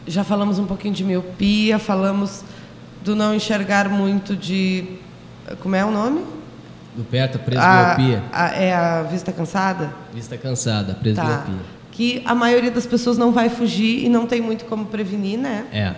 [0.06, 2.42] já falamos um pouquinho de miopia, falamos
[3.06, 4.84] do não enxergar muito de.
[5.60, 6.22] Como é o nome?
[6.96, 7.44] Do perto, a A,
[7.94, 8.22] presbiopia.
[8.32, 9.92] a- é a vista cansada?
[10.12, 11.00] Vista cansada, Tá.
[11.00, 11.54] presbiopia.
[11.92, 15.66] Que a maioria das pessoas não vai fugir e não tem muito como prevenir, né?
[15.72, 15.94] É.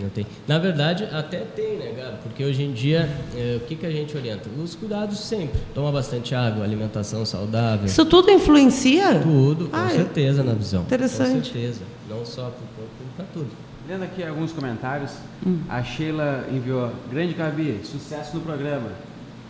[0.00, 0.24] Não tem.
[0.46, 2.18] Na verdade, até tem, né, Gabi?
[2.22, 4.48] Porque hoje em dia, é, o que, que a gente orienta?
[4.62, 5.58] Os cuidados sempre.
[5.74, 7.86] Toma bastante água, alimentação saudável.
[7.86, 9.18] Isso tudo influencia?
[9.20, 10.82] Tudo, com certeza na visão.
[10.82, 11.48] Interessante.
[11.50, 11.80] Com certeza.
[12.08, 13.48] Não só para o corpo, para tudo.
[13.88, 15.12] Lendo aqui alguns comentários,
[15.66, 18.90] a Sheila enviou: Grande Gabi, sucesso no programa.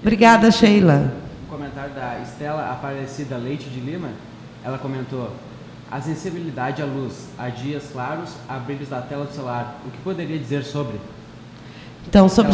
[0.01, 1.13] Obrigada, Sheila.
[1.45, 4.11] Um comentário da Estela Aparecida Leite de Lima,
[4.65, 5.33] ela comentou:
[5.91, 9.81] A sensibilidade à luz, a dias claros, a brilhos da tela do celular.
[9.85, 11.01] O que poderia dizer sobre?
[12.07, 12.53] Então, sobre,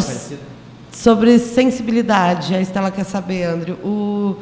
[0.91, 4.37] sobre sensibilidade, a Estela quer saber, André, o,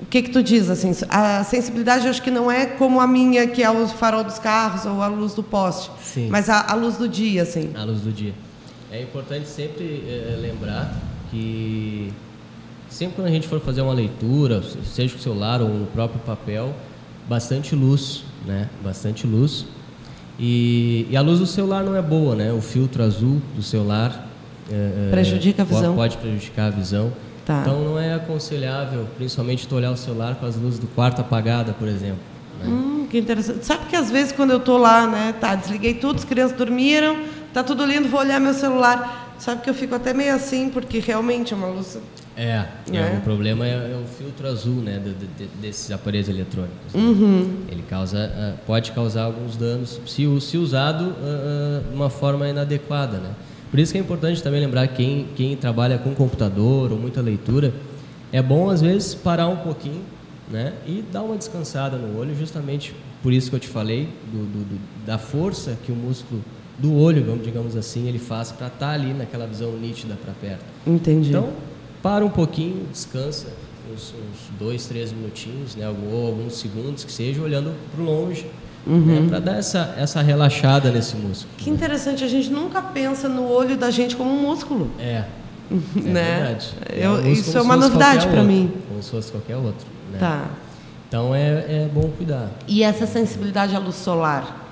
[0.00, 3.06] o que que tu diz, assim, a sensibilidade eu acho que não é como a
[3.06, 6.28] minha, que é o farol dos carros ou a luz do poste, Sim.
[6.28, 7.70] mas a, a luz do dia, assim.
[7.74, 8.34] à luz do dia.
[8.92, 10.94] É importante sempre eh, lembrar
[11.30, 12.12] que
[12.88, 16.20] sempre quando a gente for fazer uma leitura, seja com o celular ou no próprio
[16.20, 16.74] papel,
[17.28, 18.68] bastante luz, né?
[18.84, 19.66] Bastante luz.
[20.38, 22.52] E, e a luz do celular não é boa, né?
[22.52, 24.28] O filtro azul do celular
[24.70, 25.94] eh, Prejudica a visão.
[25.94, 27.12] Pode prejudicar a visão.
[27.46, 27.60] Tá.
[27.62, 31.72] Então não é aconselhável, principalmente tu olhar o celular com as luzes do quarto apagada,
[31.72, 32.18] por exemplo.
[32.60, 32.66] né?
[32.66, 33.64] Hum, que interessante.
[33.64, 37.16] Sabe que às vezes quando eu tô lá, né, tá, desliguei tudo, as crianças dormiram,
[37.54, 39.34] tá tudo lindo, vou olhar meu celular.
[39.38, 41.98] Sabe que eu fico até meio assim, porque realmente é uma luz.
[42.36, 43.16] É, é, É.
[43.18, 46.92] o problema é, é o filtro azul, né, de- de- de- desses aparelhos eletrônicos.
[46.94, 47.00] né?
[47.00, 47.56] Uhum.
[47.70, 52.48] Ele causa, ah, pode causar alguns danos se, se usado ah, ah, de uma forma
[52.48, 53.30] inadequada, né?
[53.76, 57.74] Por isso que é importante também lembrar quem quem trabalha com computador ou muita leitura,
[58.32, 60.00] é bom às vezes parar um pouquinho,
[60.50, 64.38] né, e dar uma descansada no olho, justamente por isso que eu te falei do,
[64.46, 66.40] do- do- da força que o músculo
[66.78, 70.64] do olho, vamos digamos assim, ele faz para estar ali naquela visão nítida para perto.
[70.86, 71.28] Entendi.
[71.28, 71.50] Então,
[72.02, 73.48] para um pouquinho, descansa
[73.92, 78.46] uns, uns dois, três minutinhos, né, ou alguns segundos que seja, olhando para longe,
[79.28, 81.52] para dar essa, essa relaxada nesse músculo.
[81.58, 84.90] que interessante, a gente nunca pensa no olho da gente como um músculo.
[84.98, 85.24] É,
[85.70, 86.36] é Né?
[86.40, 86.68] verdade.
[86.94, 88.70] Eu- um músculo isso é uma novidade outro, mim.
[88.88, 89.86] Como se fosse qualquer outro.
[90.12, 90.18] Né?
[90.20, 90.44] Tá.
[91.08, 91.48] Então é,
[91.84, 92.50] é bom cuidar.
[92.68, 94.64] E essa sensibilidade à luz solar?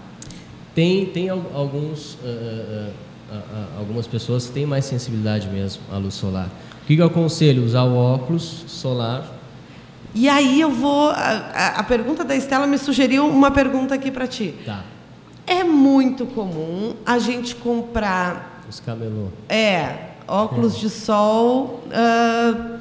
[0.75, 2.89] Tem, tem al- alguns, ah,
[3.33, 6.49] ah, ah, algumas pessoas que têm mais sensibilidade mesmo à luz solar.
[6.83, 7.65] O que, que eu aconselho?
[7.65, 9.25] Usar o óculos solar
[10.15, 11.11] E aí eu vou.
[11.11, 14.55] A, a- pergunta da Estela me sugeriu uma pergunta aqui para ti.
[14.65, 14.85] Tá.
[15.47, 19.29] É muito comum a gente comprar Os camelô.
[19.49, 22.79] é, óculos de sol ah,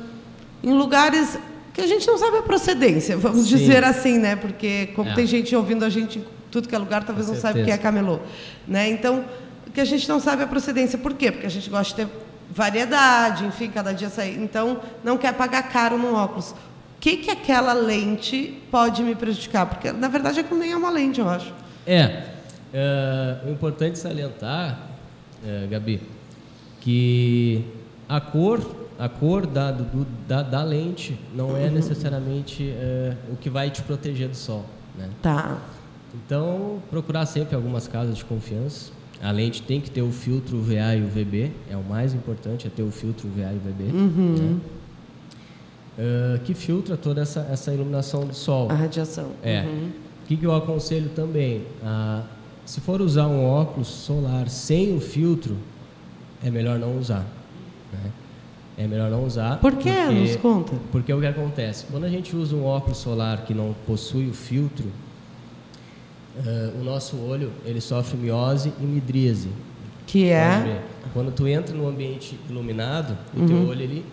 [0.64, 1.38] em lugares
[1.74, 3.58] que a gente não sabe a procedência, vamos Sim.
[3.58, 4.36] dizer assim, né?
[4.36, 5.14] Porque como É.
[5.14, 7.66] tem gente ouvindo a gente em tudo que é lugar, talvez Com não saiba o
[7.66, 8.20] que é camelô,
[8.68, 8.88] né?
[8.90, 9.26] Então,
[9.74, 10.98] que a gente não sabe a procedência.
[11.00, 11.32] Por quê?
[11.32, 12.16] Porque a gente gosta de ter
[12.50, 14.40] variedade, enfim, cada dia sair.
[14.40, 16.54] Então, não quer pagar caro num óculos.
[17.04, 19.66] O que que aquela lente pode me prejudicar?
[19.66, 21.54] Porque na verdade aquilo nem é uma lente, eu acho.
[21.86, 22.28] É,
[22.74, 24.80] é, o importante salientar,
[25.46, 26.00] é, Gabi,
[26.80, 27.66] que
[28.08, 28.62] a cor,
[28.98, 33.82] a cor da, do- da, da lente não é necessariamente é, o que vai te
[33.82, 34.64] proteger do sol,
[34.98, 35.10] né?
[35.22, 35.58] Tá.
[36.16, 38.94] Então, procurar sempre algumas casas de confiança.
[39.22, 42.66] A lente tem que ter o filtro VA e o VB, é o mais importante,
[42.66, 44.56] é ter o filtro VA e VB, né?
[45.98, 48.68] É, que filtra toda essa, essa iluminação do sol.
[48.72, 49.32] A radiação.
[49.44, 49.62] É.
[49.62, 49.90] Uhum.
[50.24, 51.64] O que, que eu aconselho também?
[51.84, 52.24] Ah,
[52.66, 55.56] se for usar um óculos solar sem o filtro,
[56.44, 57.26] é melhor não usar.
[57.92, 58.12] né?
[58.76, 59.60] É melhor não usar.
[59.60, 59.92] Por quê?
[59.92, 60.74] Porque, Nos conta.
[60.92, 61.86] porque o que acontece?
[61.92, 64.88] Quando a gente usa um óculos solar que não possui o filtro,
[66.40, 69.50] ah, o nosso olho ele sofre miose e midríase.
[70.08, 70.82] Que é.
[71.14, 74.06] Quando tu entra num ambiente iluminado, o teu olho ele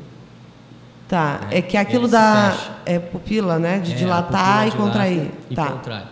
[1.10, 1.40] Tá.
[1.50, 1.58] né?
[1.58, 2.56] É que aquilo se da.
[2.86, 3.80] É pupila, né?
[3.80, 5.30] De É, dilatar e contrair.
[5.50, 5.66] E tá.
[5.72, 6.04] contrai.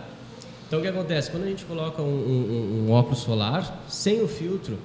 [0.67, 1.31] Então o que acontece?
[1.31, 4.77] Quando a gente coloca um, um- um óculos solar, sem o filtro,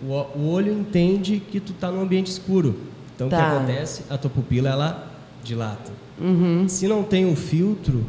[0.00, 2.76] o, o olho entende que tu está num ambiente escuro.
[3.14, 3.36] Então o Tá.
[3.36, 4.02] que acontece?
[4.08, 5.06] A tua pupila ela
[5.42, 5.90] dilata.
[6.18, 6.66] Uhum.
[6.68, 8.06] Se não tem o filtro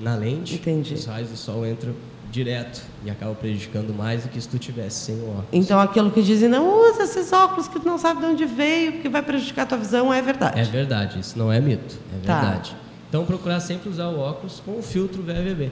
[0.00, 0.94] na lente, Entendi.
[0.94, 1.92] os raios do sol entram
[2.34, 5.46] direto e acabam prejudicando mais do que se tu tivesse sem o óculos.
[5.52, 8.92] Então aquilo que dizem, não usa esses óculos que tu não sabe de onde veio,
[8.94, 10.58] porque vai prejudicar a tua visão, é verdade.
[10.60, 12.40] É verdade, isso não é mito, é Tá.
[12.40, 12.76] verdade.
[13.08, 15.70] Então procurar sempre usar o óculos com o filtro VVB.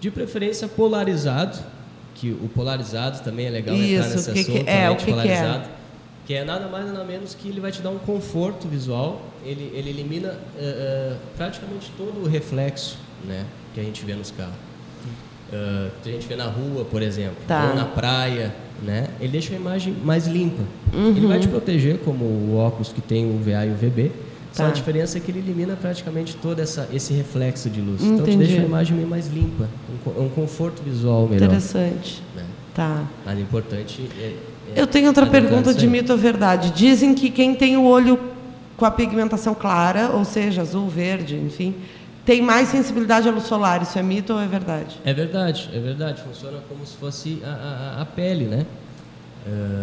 [0.00, 1.58] De preferência polarizado,
[2.14, 4.90] que o polarizado também é legal entrar Isso, nesse o que que- assunto, é, a
[4.90, 5.14] o lente que que é?
[5.24, 5.68] polarizado,
[6.24, 9.70] que é nada mais nada menos que ele vai te dar um conforto visual, ele,
[9.74, 13.44] ele elimina eh, eh, praticamente todo o reflexo né,
[13.74, 14.54] que a gente vê nos carros.
[15.52, 17.68] Ah, que a gente vê na rua, por exemplo, Tá.
[17.70, 19.08] ou na praia, né?
[19.20, 20.62] Ele deixa a imagem mais limpa.
[20.92, 21.08] Uhum.
[21.10, 24.10] Ele vai te proteger como o óculos que tem o VA e o VB.
[24.52, 24.68] Só Tá.
[24.70, 28.02] a diferença é que ele elimina praticamente todo essa, esse reflexo de luz.
[28.02, 28.46] Então te Entendi.
[28.46, 29.68] deixa a imagem meio mais limpa,
[30.18, 31.44] um, um conforto visual melhor.
[31.46, 32.22] Interessante.
[32.34, 32.42] né?
[32.74, 33.04] Tá.
[33.24, 34.34] Mas o importante é
[34.74, 36.70] Eu tenho outra pergunta de mito ou verdade.
[36.70, 38.18] Dizem que quem tem o olho
[38.76, 41.74] com a pigmentação clara, ou seja, azul, verde, enfim,
[42.26, 43.80] tem mais sensibilidade à luz solar.
[43.80, 45.00] Isso é mito ou é verdade?
[45.04, 46.20] É verdade, é verdade.
[46.20, 48.66] Funciona como se fosse a, a, a pele, né?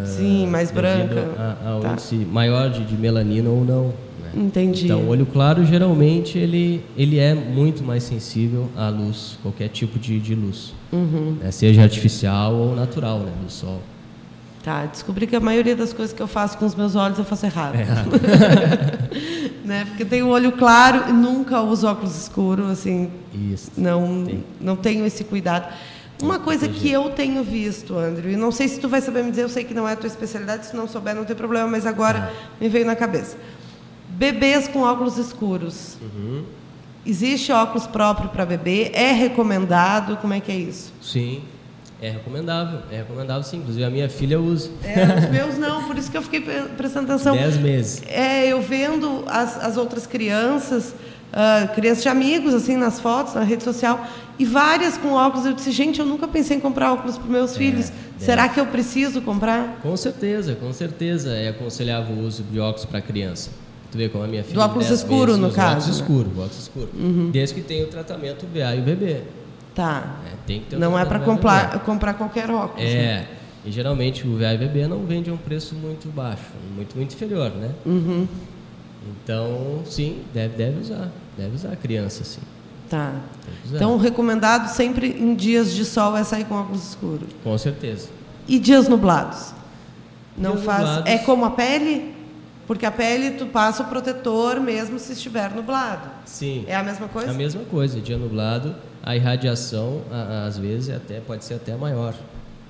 [0.06, 1.26] Sim, mais branca.
[1.38, 1.92] A, a tá.
[1.94, 3.88] índice maior de, de, melanina ou não.
[3.88, 4.32] Né?
[4.36, 4.86] Entendi.
[4.86, 9.98] Então, o olho claro, geralmente, ele, ele é muito mais sensível à luz, qualquer tipo
[9.98, 10.74] de, de luz.
[10.92, 11.38] Uhum.
[11.42, 11.50] Né?
[11.52, 13.32] Seja artificial ou natural, né?
[13.42, 13.82] Do sol.
[14.64, 17.26] Tá, descobri que a maioria das coisas que eu faço com os meus olhos eu
[17.26, 17.76] faço errado.
[17.76, 17.86] É.
[19.68, 19.84] né?
[19.86, 23.12] Porque tenho o olho claro e nunca uso óculos escuros, assim.
[23.34, 23.70] Isso.
[23.76, 24.26] Não,
[24.62, 25.68] não tenho esse cuidado.
[26.22, 29.32] Uma coisa que eu tenho visto, Andrew, e não sei se tu vai saber me
[29.32, 31.68] dizer, eu sei que não é a tua especialidade, se não souber não tem problema,
[31.68, 32.48] mas agora ah.
[32.62, 33.36] me veio na cabeça.
[34.08, 35.98] Bebês com óculos escuros.
[36.02, 36.46] Uhum.
[37.06, 38.92] Existe óculos próprio para bebê?
[38.94, 40.16] É recomendado?
[40.18, 40.94] Como é que é isso?
[41.02, 41.44] Sim.
[42.04, 43.60] É recomendável, é recomendável sim.
[43.60, 44.70] Inclusive a minha filha usa.
[44.84, 46.42] É, os meus não, por isso que eu fiquei
[46.76, 47.34] prestando atenção.
[47.34, 48.04] Dez meses.
[48.10, 50.90] É, eu vendo as, as outras crianças,
[51.32, 54.06] uh, crianças de amigos, assim, nas fotos, na rede social,
[54.38, 55.46] e várias com óculos.
[55.46, 57.90] Eu disse, gente, eu nunca pensei em comprar óculos para meus é, filhos.
[57.90, 57.94] É.
[58.18, 59.80] Será que eu preciso comprar?
[59.82, 63.50] Com certeza, com certeza é aconselhável o uso de óculos para criança.
[63.90, 64.56] Tu vê como a minha filha.
[64.56, 65.70] Do óculos escuro, no caso.
[65.70, 65.94] Óculos né?
[65.94, 66.90] escuro, óculos escuro.
[66.96, 67.30] Uhum.
[67.32, 69.22] Desde que tenha o tratamento VA e o bebê.
[69.76, 70.18] Tá.
[70.26, 72.84] É, tem que ter não é para comprar, comprar qualquer óculos.
[72.84, 72.96] É.
[72.96, 73.28] Né?
[73.66, 76.44] E geralmente o VA e bebê não vende a um preço muito baixo,
[76.76, 77.72] muito, muito inferior, né?
[77.86, 78.28] Uhum.
[79.08, 81.10] Então, sim, deve, deve usar.
[81.38, 82.42] Deve usar a criança, sim.
[82.90, 83.14] Tá.
[83.66, 87.30] Então, recomendado sempre em dias de sol é sair com óculos escuros.
[87.44, 88.10] Com certeza.
[88.48, 89.54] E dias nublados?
[90.38, 90.82] Não dias faz.
[90.82, 91.10] Nublados...
[91.10, 92.14] É como a pele?
[92.68, 96.10] Porque a pele tu passa o protetor mesmo se estiver nublado.
[96.26, 96.66] Sim.
[96.68, 97.32] É a mesma coisa?
[97.32, 98.00] A mesma coisa.
[98.00, 100.02] Dia nublado, a irradiação,
[100.48, 102.16] às vezes, até, pode ser até maior.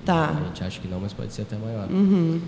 [0.04, 0.30] Tá.
[0.30, 1.88] A gente acha que não, mas pode ser até maior.
[1.88, 2.40] Uhum.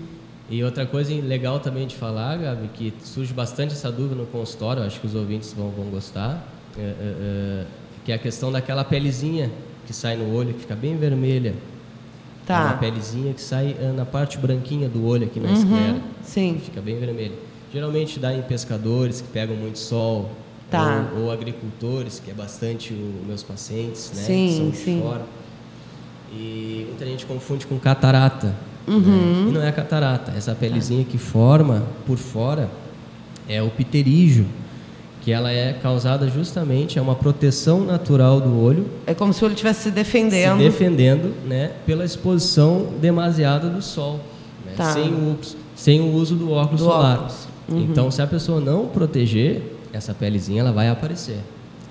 [0.49, 4.83] E outra coisa legal também de falar, Gabi, que surge bastante essa dúvida no consultório,
[4.83, 6.45] acho que os ouvintes vão, vão gostar,
[6.77, 7.65] é, é, é,
[8.05, 9.51] que é a questão daquela pelezinha
[9.85, 11.55] que sai no olho, que fica bem vermelha.
[12.45, 12.55] Tá.
[12.55, 16.01] É uma pelezinha que sai é, na parte branquinha do olho aqui na uhum, esclera.
[16.23, 16.61] Sim.
[16.63, 17.35] Fica bem vermelha.
[17.73, 20.31] Geralmente dá em pescadores que pegam muito sol,
[20.69, 21.09] Tá.
[21.15, 24.21] Ou, ou, agricultores, que é bastante os meus pacientes, né?
[24.21, 25.01] Sim, que são de sim.
[25.01, 25.21] fora.
[26.33, 28.53] E muita gente confunde com catarata.
[28.85, 29.45] Uhum.
[29.45, 29.49] Né?
[29.49, 30.33] E não é a catarata.
[30.35, 31.11] Essa pelezinha tá.
[31.11, 32.69] que forma por fora
[33.47, 34.45] é o pterígio,
[35.21, 38.89] que ela é causada justamente, é uma proteção natural do olho.
[39.05, 40.57] É como se o olho estivesse se defendendo.
[40.57, 41.71] Se defendendo, né?
[41.85, 44.19] Pela exposição demasiada do sol.
[44.65, 44.73] Né?
[44.75, 44.93] Tá.
[44.93, 45.37] Sem, o,
[45.75, 47.17] sem o uso do óculos do solar.
[47.19, 47.47] Óculos.
[47.69, 47.87] Uhum.
[47.89, 51.39] Então, se a pessoa não proteger, essa pelezinha ela vai aparecer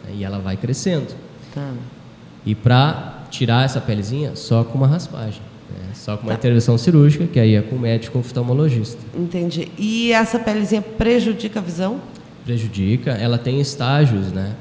[0.05, 0.15] né?
[0.15, 1.15] e ela vai crescendo.
[1.55, 1.71] Tá.
[2.45, 5.43] E para tirar essa pelezinha, só com uma raspagem.
[5.71, 5.93] Né?
[5.95, 6.39] Só com uma tá.
[6.39, 9.03] intervenção cirúrgica, que aí é com o médico oftalmologista.
[9.15, 9.71] Entendi.
[9.77, 12.01] E essa pelezinha prejudica a visão?
[12.45, 13.13] Prejudica.
[13.13, 14.55] Ela tem estágios, né?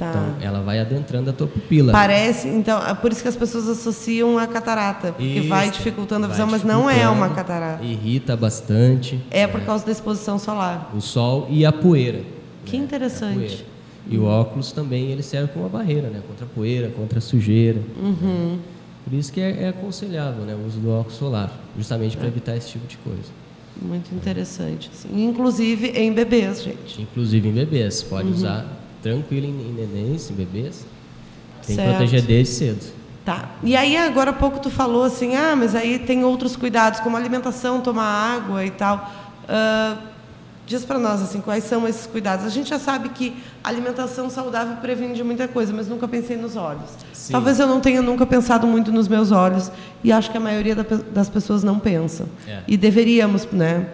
[0.00, 0.08] Tá.
[0.08, 1.92] Então, ela vai adentrando a tua pupila.
[1.92, 6.24] Parece, então, é por isso que as pessoas associam a catarata, porque Isso, vai dificultando
[6.24, 7.84] a visão, mas não é uma catarata.
[7.84, 9.20] Irrita bastante.
[9.30, 9.66] É por né?
[9.66, 10.90] causa da exposição solar.
[10.94, 12.22] O sol e a poeira.
[12.64, 12.84] Que né?
[12.84, 13.64] interessante.
[14.08, 16.22] E o óculos também ele serve como uma barreira, né?
[16.26, 17.80] Contra a poeira, contra a sujeira.
[17.96, 18.58] Uhum.
[19.04, 20.54] Por isso que é, é, aconselhável, né?
[20.54, 23.30] O uso do óculos solar, justamente para evitar esse tipo de coisa.
[23.80, 24.90] Muito interessante.
[24.92, 25.24] Assim.
[25.24, 27.02] Inclusive em bebês, gente.
[27.02, 28.02] Inclusive em bebês.
[28.02, 28.34] Pode uhum.
[28.34, 28.66] usar
[29.02, 30.84] tranquilo em, em nenéns, em bebês.
[31.66, 31.88] Tem certo.
[31.88, 33.00] que proteger desde cedo.
[33.24, 33.50] Tá.
[33.62, 37.16] E aí, agora há pouco tu falou assim, ah, mas aí tem outros cuidados, como
[37.16, 39.10] alimentação, tomar água e tal.
[39.44, 39.98] Uh,
[40.70, 42.46] diz para nós, assim, quais são esses cuidados.
[42.46, 46.54] A gente já sabe que alimentação saudável previne de muita coisa, mas nunca pensei nos
[46.54, 46.88] olhos.
[47.12, 47.32] Sim.
[47.32, 49.72] Talvez eu não tenha nunca pensado muito nos meus olhos,
[50.04, 52.28] e acho que a maioria das pessoas não pensa.
[52.46, 52.60] É.
[52.68, 53.88] E deveríamos, né?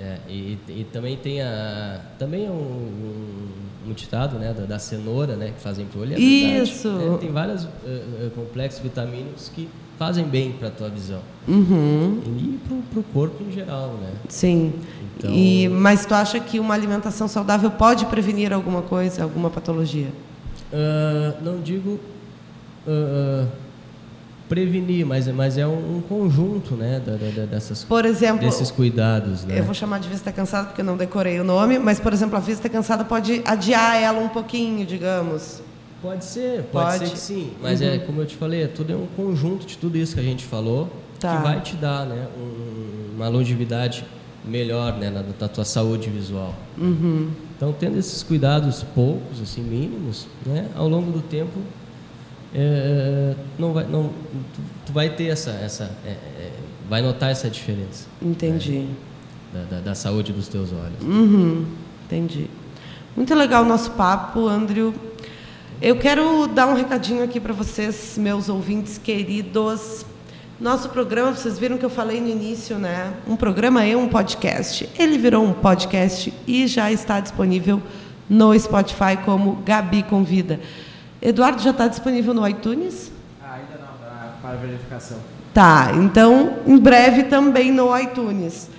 [0.00, 2.88] É, e, e, também tem a também é um,
[3.86, 7.16] um, ditado né da, da, cenoura né que fazem olho é isso né?
[7.20, 9.68] tem vários uh, uh, complexos vitamínicos que
[9.98, 12.20] fazem bem para a tua visão uhum.
[12.38, 12.60] e
[12.92, 14.72] para o corpo em geral né sim
[15.16, 15.30] então...
[15.30, 20.08] e mas tu acha que uma alimentação saudável pode prevenir alguma coisa alguma patologia
[20.72, 22.00] uh, não digo
[24.48, 29.44] prevenir, mas, mas é um, um conjunto né, da, da, dessas, por exemplo, desses cuidados.
[29.44, 29.58] Né?
[29.58, 32.36] Eu vou chamar de vista cansada porque eu não decorei o nome, mas, por exemplo,
[32.36, 35.62] a vista cansada pode adiar ela um pouquinho, digamos.
[36.04, 36.98] Pode ser, pode, pode.
[36.98, 37.52] ser que sim.
[37.62, 37.94] Mas é, uhum.
[37.94, 40.24] é como eu te falei, é tudo é um conjunto de tudo isso que a
[40.24, 41.34] gente falou tá.
[41.34, 44.04] que vai te dar né, um, uma longevidade
[44.44, 46.54] melhor né, na, na tua saúde visual.
[46.76, 47.30] Uhum.
[47.56, 51.58] Então, tendo esses cuidados poucos, assim, mínimos, né, ao longo do tempo
[52.54, 54.10] é, não vai, não,
[54.54, 56.52] tu, tu, vai ter essa, essa é, é,
[56.86, 58.06] vai notar essa diferença.
[58.20, 58.80] Entendi.
[58.80, 58.94] Né?
[59.54, 61.02] Da, da, da, saúde dos teus olhos.
[61.02, 61.64] Uhum,
[62.04, 62.50] entendi.
[63.16, 64.92] Muito legal o nosso papo, Andrew.
[65.86, 70.06] Eu quero dar um recadinho aqui para vocês, meus ouvintes queridos.
[70.58, 73.12] Nosso programa, vocês viram que eu falei no início, né?
[73.28, 74.88] Um programa é um podcast.
[74.98, 77.82] Ele virou um podcast e já está disponível
[78.30, 80.58] no Spotify como Gabi Convida.
[81.20, 83.12] Eduardo já está disponível no iTunes?
[83.42, 85.18] Ah, ainda não, para verificação.
[85.52, 88.70] Tá, então em breve também no iTunes.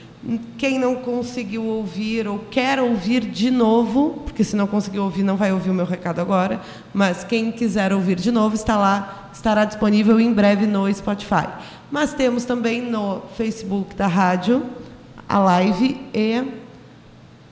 [0.58, 5.38] Quem não conseguiu ouvir ou quer ouvir de novo, porque se não conseguiu ouvir, não
[5.38, 6.60] vai ouvir o meu recado agora,
[6.92, 11.48] mas quem quiser ouvir de novo está lá, estará disponível em breve no Spotify.
[11.92, 14.66] Mas temos também no Facebook da rádio
[15.30, 16.44] a live e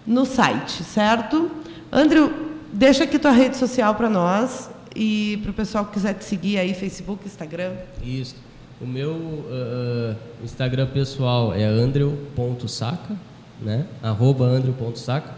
[0.06, 1.52] no site, certo?
[1.92, 2.32] Andrew,
[2.72, 6.58] deixa aqui tua rede social para nós e para o pessoal que quiser te seguir
[6.58, 7.74] aí, Facebook, Instagram.
[8.04, 8.36] Isso.
[8.84, 10.14] O meu uh,
[10.44, 13.16] Instagram pessoal é andrew.saca,
[13.62, 13.86] né?
[14.04, 15.32] Arroba andrew.saca,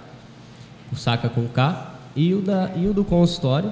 [0.91, 1.93] o saca com K.
[2.15, 3.71] E o, da, e o do consultório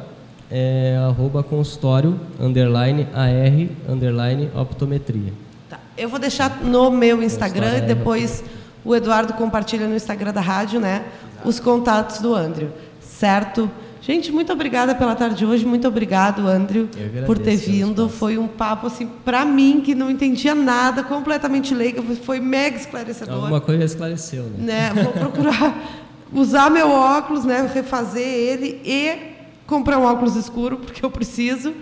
[0.51, 5.33] é arroba consultório, underline, AR, underline, optometria.
[5.67, 5.79] Tá.
[5.97, 8.43] Eu vou deixar no meu Instagram e depois
[8.85, 11.03] o Eduardo compartilha no Instagram da rádio, né?
[11.43, 12.69] Os contatos do Andrew,
[13.01, 13.67] certo?
[14.05, 15.65] Gente, muito obrigada pela tarde de hoje.
[15.65, 16.89] Muito obrigado, Andrew,
[17.25, 18.09] por ter vindo.
[18.09, 23.35] Foi um papo assim para mim que não entendia nada, completamente leiga, foi mega esclarecedor.
[23.35, 24.91] Alguma coisa esclareceu, né?
[24.93, 25.03] né?
[25.03, 25.73] Vou procurar
[26.33, 29.35] usar meu óculos, né, refazer ele e
[29.65, 31.73] comprar um óculos escuro porque eu preciso,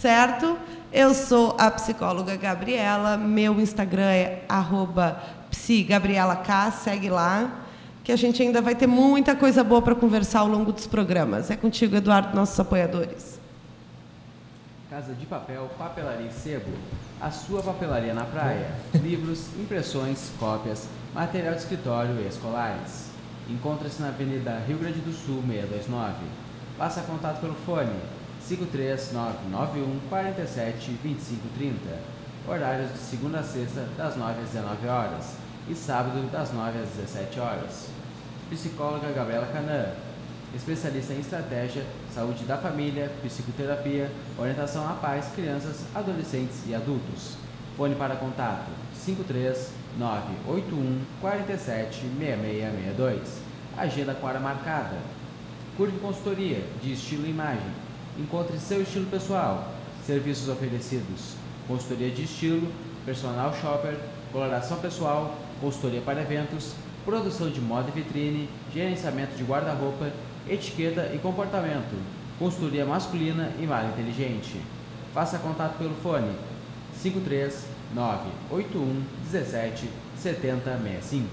[0.00, 0.56] certo?
[0.92, 3.16] Eu sou a psicóloga Gabriela.
[3.16, 4.44] Meu Instagram é
[5.50, 7.63] @psigabrielak, segue lá
[8.04, 11.50] que a gente ainda vai ter muita coisa boa para conversar ao longo dos programas.
[11.50, 13.40] É contigo, Eduardo, nossos apoiadores.
[14.90, 16.70] Casa de Papel, Papelaria e Sebo.
[17.18, 18.72] A sua papelaria na praia.
[19.02, 23.08] Livros, impressões, cópias, material de escritório e escolares.
[23.48, 26.14] Encontra-se na Avenida Rio Grande do Sul, 629.
[26.76, 27.98] Faça contato pelo fone
[28.46, 31.78] 53991 47 2530.
[32.46, 36.88] Horários de segunda a sexta, das 9 às 19 horas e sábado das 9 às
[36.90, 37.93] 17 horas.
[38.54, 39.88] Psicóloga Gabriela Canã,
[40.54, 41.84] especialista em estratégia,
[42.14, 47.36] saúde da família, psicoterapia, orientação a pais, crianças, adolescentes e adultos.
[47.76, 48.70] Fone para contato
[49.04, 53.20] 53981 47 6662.
[53.76, 54.98] Agenda com hora marcada.
[55.76, 57.72] Curve consultoria de estilo e imagem.
[58.16, 59.72] Encontre seu estilo pessoal.
[60.06, 61.34] Serviços oferecidos:
[61.66, 62.70] consultoria de estilo,
[63.04, 63.98] personal shopper,
[64.30, 66.74] coloração pessoal, consultoria para eventos,
[67.04, 70.10] produção de moda e vitrine, gerenciamento de guarda-roupa,
[70.48, 71.94] etiqueta e comportamento,
[72.38, 74.58] consultoria masculina e malha inteligente.
[75.12, 76.32] Faça contato pelo fone
[77.02, 81.26] 53981 17 7065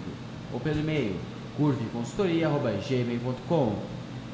[0.54, 1.16] ou pelo e-mail
[1.58, 3.76] curveconsultoria.gmail.com.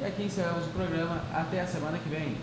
[0.00, 1.22] E aqui encerramos o programa.
[1.32, 2.36] Até a semana que vem.